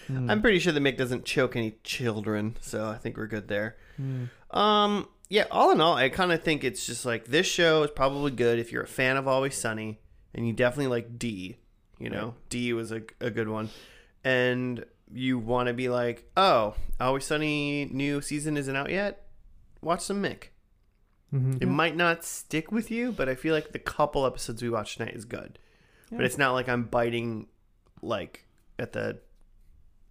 [0.07, 0.31] Hmm.
[0.31, 3.77] I'm pretty sure the Mick doesn't choke any children, so I think we're good there.
[3.97, 4.25] Hmm.
[4.57, 7.91] Um, yeah, all in all, I kind of think it's just like this show is
[7.91, 10.01] probably good if you're a fan of Always Sunny
[10.35, 11.59] and you definitely like Dee.
[12.03, 13.71] You know, Dee was a, a good one.
[14.25, 19.27] And you want to be like, oh, Always Sunny new season isn't out yet?
[19.81, 20.49] Watch some Mick.
[21.35, 21.59] Mm-hmm.
[21.63, 24.99] It might not stick with you, but I feel like the couple episodes we watched
[24.99, 25.59] tonight is good.
[26.11, 27.47] But it's not like I'm biting
[28.03, 28.45] like
[28.79, 29.21] at the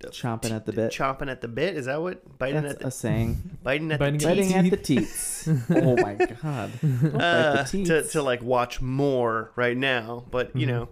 [0.04, 0.92] Chomping at the bit.
[0.92, 1.76] chomping at the bit.
[1.78, 3.38] Is that what biting That's at the a saying.
[3.62, 4.28] biting at Biting the teeth?
[4.36, 5.48] Biting at the teats.
[5.70, 6.72] oh my god.
[7.22, 10.26] Uh, to, to like watch more right now.
[10.32, 10.70] But you Mhm.
[10.70, 10.90] know,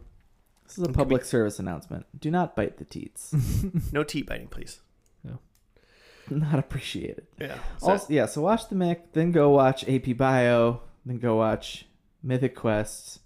[0.69, 2.05] This is a public service announcement.
[2.19, 3.33] Do not bite the teats.
[3.91, 4.81] no teat biting, please.
[5.23, 5.39] No.
[6.29, 7.25] not appreciated.
[7.39, 7.57] Yeah.
[7.79, 11.85] So, Also, yeah, so watch the Mick, then go watch AP Bio, then go watch
[12.21, 13.19] Mythic Quest.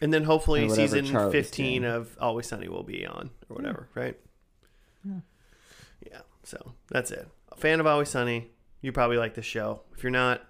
[0.00, 1.94] and then hopefully or whatever season Charlie's fifteen doing.
[1.94, 4.18] of Always Sunny will be on or whatever, right?
[5.04, 5.20] Yeah.
[6.10, 6.20] Yeah.
[6.44, 7.28] So that's it.
[7.50, 8.48] A fan of Always Sunny,
[8.80, 9.82] you probably like the show.
[9.94, 10.40] If you're not,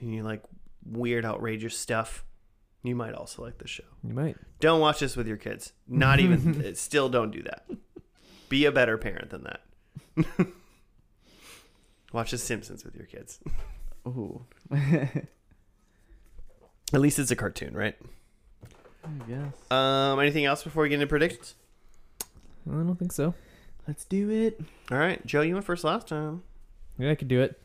[0.00, 0.42] and you like
[0.84, 2.24] weird, outrageous stuff,
[2.82, 3.84] you might also like the show.
[4.02, 4.36] You might.
[4.60, 5.72] Don't watch this with your kids.
[5.86, 6.74] Not even.
[6.74, 7.66] still, don't do that.
[8.48, 10.46] Be a better parent than that.
[12.12, 13.40] Watch The Simpsons with your kids.
[14.06, 14.44] Ooh.
[16.92, 17.96] At least it's a cartoon, right?
[19.04, 19.54] I guess.
[19.70, 21.54] Um, anything else before we get into predictions?
[22.68, 23.34] I don't think so.
[23.88, 24.60] Let's do it.
[24.90, 26.42] All right, Joe, you went first last time.
[26.98, 27.60] Yeah, I could do it.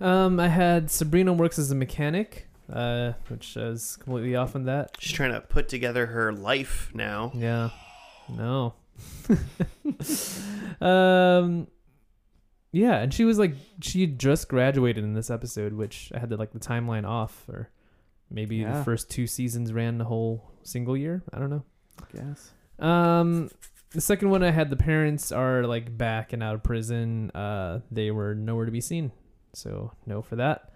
[0.00, 4.96] Um, I had Sabrina works as a mechanic, uh, which is completely off on that.
[4.98, 7.32] She's trying to put together her life now.
[7.34, 7.70] Yeah.
[8.28, 8.74] No.
[10.80, 11.66] um
[12.72, 16.30] Yeah, and she was like she had just graduated in this episode, which I had
[16.30, 17.70] to like the timeline off or
[18.30, 18.78] maybe Yeah.
[18.78, 21.22] the first two seasons ran the whole single year.
[21.32, 21.64] I don't know.
[22.14, 22.52] guess.
[22.78, 23.48] Um
[23.90, 27.30] the second one I had the parents are like back and out of prison.
[27.30, 29.12] Uh they were nowhere to be seen.
[29.54, 30.72] So no for that.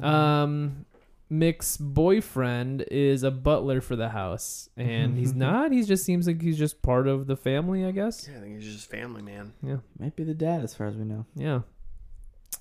[0.00, 0.84] Um,
[1.28, 5.72] Mick's boyfriend is a butler for the house, and he's not.
[5.72, 8.28] He just seems like he's just part of the family, I guess.
[8.30, 9.52] Yeah, I think he's just family man.
[9.62, 11.26] Yeah, Might be the dad, as far as we know.
[11.34, 11.60] yeah.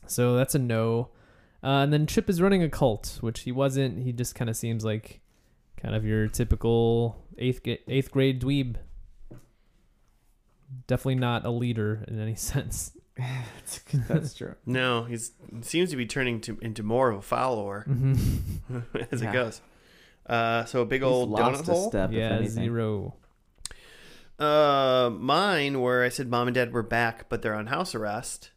[0.07, 1.09] So that's a no.
[1.63, 4.03] Uh, and then Chip is running a cult, which he wasn't.
[4.03, 5.21] He just kind of seems like
[5.77, 8.75] kind of your typical eighth ga- eighth grade dweeb.
[10.87, 12.94] Definitely not a leader in any sense.
[13.17, 14.55] That's, that's true.
[14.65, 15.17] No, he
[15.61, 18.79] seems to be turning to into more of a follower Mm-hmm.
[19.11, 19.29] as Yeah.
[19.29, 19.61] it goes.
[20.25, 21.89] Uh, so a big He's old lost donut a hole.
[21.89, 23.15] step, yeah, zero.
[24.37, 28.51] Uh, mine where I said mom and dad were back, but they're on house arrest,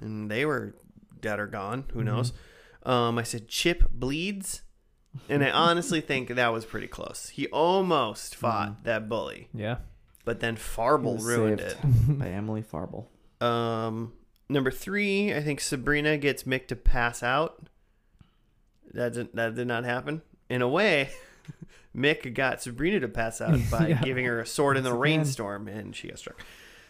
[0.00, 0.76] and they were
[1.20, 1.84] dead or gone.
[1.92, 2.04] Who Mhm.
[2.04, 2.32] knows?
[2.84, 4.62] Um, I said Chip bleeds,
[5.28, 7.30] and I honestly think that was pretty close.
[7.30, 9.78] He almost fought that bully, Yeah.
[10.24, 13.06] but then He Farble ruined saved by Emily Farble.
[13.40, 14.12] Um,
[14.48, 17.68] number three, I think Sabrina gets Mick to pass out.
[18.94, 20.22] That did, that did not happen.
[20.48, 21.10] In a way,
[21.96, 24.00] Mick got Sabrina to pass out by Yeah.
[24.02, 26.42] giving her a sword in the rainstorm, and she got struck.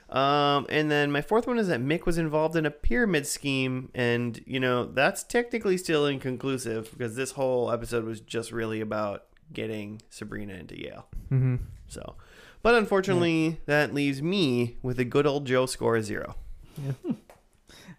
[0.08, 3.90] Um, and then my fourth one is that Mick was involved in a pyramid scheme,
[3.92, 9.24] and you know that's technically still inconclusive because this whole episode was just really about
[9.52, 11.08] getting Sabrina into Yale.
[11.32, 11.56] Mm-hmm.
[11.88, 12.14] So,
[12.62, 16.36] but unfortunately, that leaves me with a good old Joe score of zero.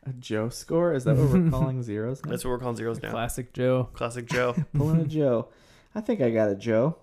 [0.05, 0.93] A Joe score?
[0.93, 2.23] Is that what we're calling zeros?
[2.23, 2.31] Now?
[2.31, 3.11] That's what we're calling zeros now.
[3.11, 3.89] Classic Joe.
[3.93, 4.55] Classic Joe.
[4.73, 5.49] Pulling a Joe.
[5.93, 6.95] I think I got a Joe.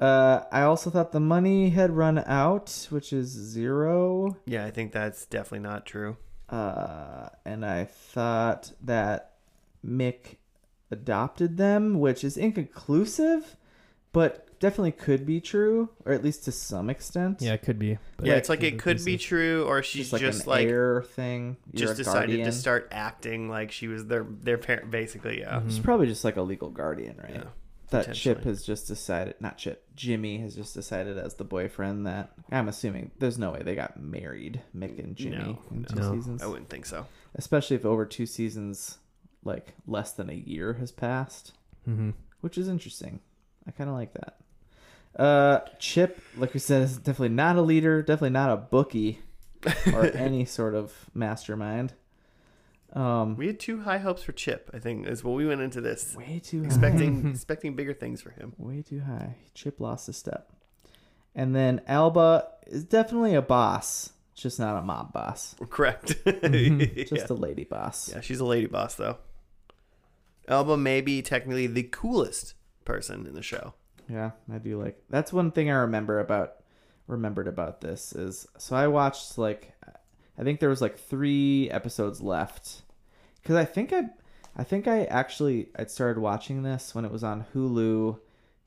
[0.00, 4.36] uh, I also thought the money had run out, which is zero.
[4.46, 6.16] yeah, I think that's definitely not true.
[6.48, 9.34] Uh, and I thought that
[9.86, 10.36] Mick
[10.90, 13.56] adopted them, which is inconclusive,
[14.12, 17.42] but definitely could be true, or at least to some extent.
[17.42, 17.98] Yeah, it could be.
[18.16, 19.20] but yeah, it's like it could be inclusive.
[19.20, 21.58] true, or she's Just like just an like heir thing.
[21.72, 22.46] You're just decided guardian.
[22.46, 25.40] to start acting like she was their their parent, basically.
[25.40, 25.60] Yeah.
[25.60, 25.66] Mhm.
[25.66, 27.34] It's probably just like a legal guardian, right?
[27.34, 27.44] Yeah.
[27.90, 32.32] that Chip has just decided, not Chip, Jimmy has just decided as the boyfriend that
[32.50, 35.88] I'm assuming there's no way they got married, Mick and Jimmy, No, in no.
[35.88, 36.14] two No.
[36.14, 36.42] seasons.
[36.42, 37.06] I wouldn't think so.
[37.36, 38.98] Especially if over two seasons,
[39.44, 41.52] like less than a year has passed,
[41.88, 42.14] Mhm.
[42.40, 43.20] which is interesting.
[43.66, 44.38] I kind of like that.
[45.16, 49.20] Uh, Chip, like we said, is definitely not a leader, definitely not a bookie
[49.92, 51.94] or any sort of mastermind.
[52.92, 54.70] Um, We had too high hopes for Chip.
[54.74, 56.66] I think is what we went into this way too high.
[56.66, 58.54] expecting expecting bigger things for him.
[58.58, 59.36] Way too high.
[59.54, 60.50] Chip lost a step.
[61.34, 65.54] And then Alba is definitely a boss, just not a mob boss.
[65.70, 66.14] Correct.
[66.24, 67.08] Mhm.
[67.08, 67.26] Just yeah.
[67.30, 68.10] a lady boss.
[68.12, 69.18] yeah, she's a lady boss though.
[70.48, 72.54] Alba may be technically the coolest
[72.84, 73.74] person in the show.
[74.08, 75.02] Yeah, I do like.
[75.10, 76.56] That's one thing I remember about
[77.06, 79.72] remembered about this is so I watched like
[80.38, 82.82] I think there was like 3 episodes left
[83.42, 84.04] because I think I,
[84.56, 88.18] I think I actually I started watching this when it was on Hulu,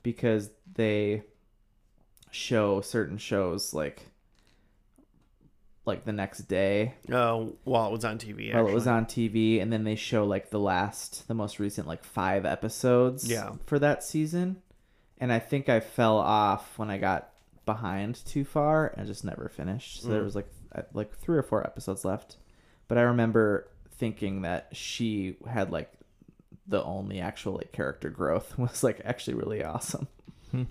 [0.02, 1.22] because they
[2.30, 4.02] show certain shows like
[5.84, 8.52] like the next day Oh, while it was on TV.
[8.54, 11.86] while it was on TV, and then they show like the last, the most recent
[11.88, 13.52] like five episodes Yeah.
[13.66, 14.62] for that season.
[15.20, 17.30] And I think I fell off when I got
[17.66, 20.02] behind too far and just never finished.
[20.02, 20.24] So there Mm.
[20.24, 22.36] was like uh, like three or four episodes left.
[22.88, 25.90] But I remember thinking that she had like
[26.66, 30.06] the only actual like character growth was like actually really awesome.
[30.52, 30.66] No,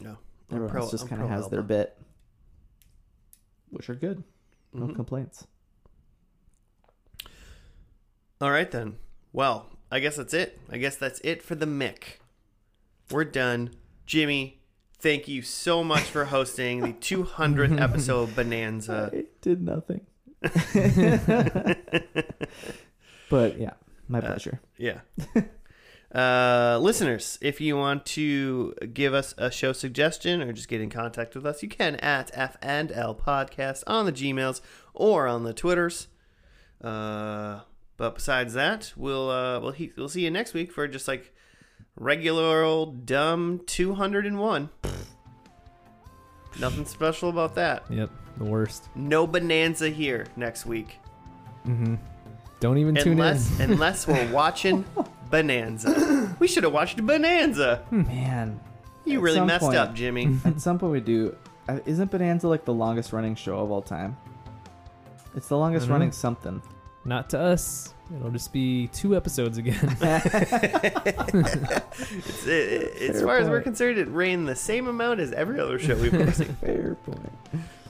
[0.00, 0.16] I'm
[0.50, 1.96] Everyone pro- just kind of pro has their bit,
[3.70, 4.22] which are good.
[4.72, 4.94] No Mhm.
[4.94, 5.46] complaints.
[8.40, 8.96] All right then.
[9.32, 10.60] Well, I guess that's it.
[10.70, 12.18] I guess that's it for the Mick.
[13.10, 13.70] We're done.
[14.06, 14.60] Jimmy,
[14.98, 19.10] thank you so much for hosting the 200th episode of Bonanza.
[19.12, 20.02] I did nothing.
[23.30, 23.72] but yeah,
[24.08, 24.60] my pleasure.
[24.76, 25.00] Yeah.
[26.14, 30.88] Uh, listeners, if you want to give us a show suggestion or just get in
[30.90, 34.60] contact with us, you can at F and L Podcast on the Gmails
[34.94, 36.08] or on the Twitters.
[36.82, 37.60] Uh,
[37.96, 41.34] but besides that, we'll uh, we'll he- we'll see you next week for just like
[41.98, 44.70] regular old dumb two hundred and one.
[46.58, 47.84] Nothing special about that.
[47.90, 48.88] Yep, the worst.
[48.94, 50.98] No bonanza here next week,
[51.66, 51.96] Mm-hmm.
[52.60, 53.38] Don't even tune in.
[53.60, 54.84] unless we're watching
[55.30, 56.34] Bonanza.
[56.40, 57.84] We should have watched Bonanza.
[57.92, 58.58] Man,
[59.04, 60.36] You At really some messed point- up, Jimmy.
[60.44, 61.36] at some point we do.
[61.68, 64.16] Uh, isn't Bonanza like the longest running show of all time?
[65.36, 66.60] It's the longest don't running something.
[67.04, 67.94] Not to us.
[68.16, 69.96] It'll just be two episodes again.
[72.00, 75.32] It's, it, it- as Fair far as we're concerned, it ran the same amount as
[75.32, 76.46] every other show we've ever seen.
[76.60, 77.30] Fair point.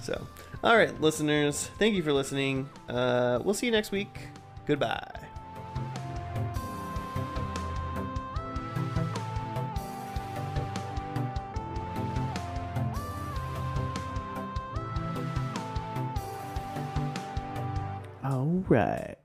[0.03, 0.27] So,
[0.65, 2.69] all right, listeners, thank you for listening.
[2.89, 4.29] Uh, we'll see you next week.
[4.67, 5.07] Goodbye.
[18.25, 19.17] All right.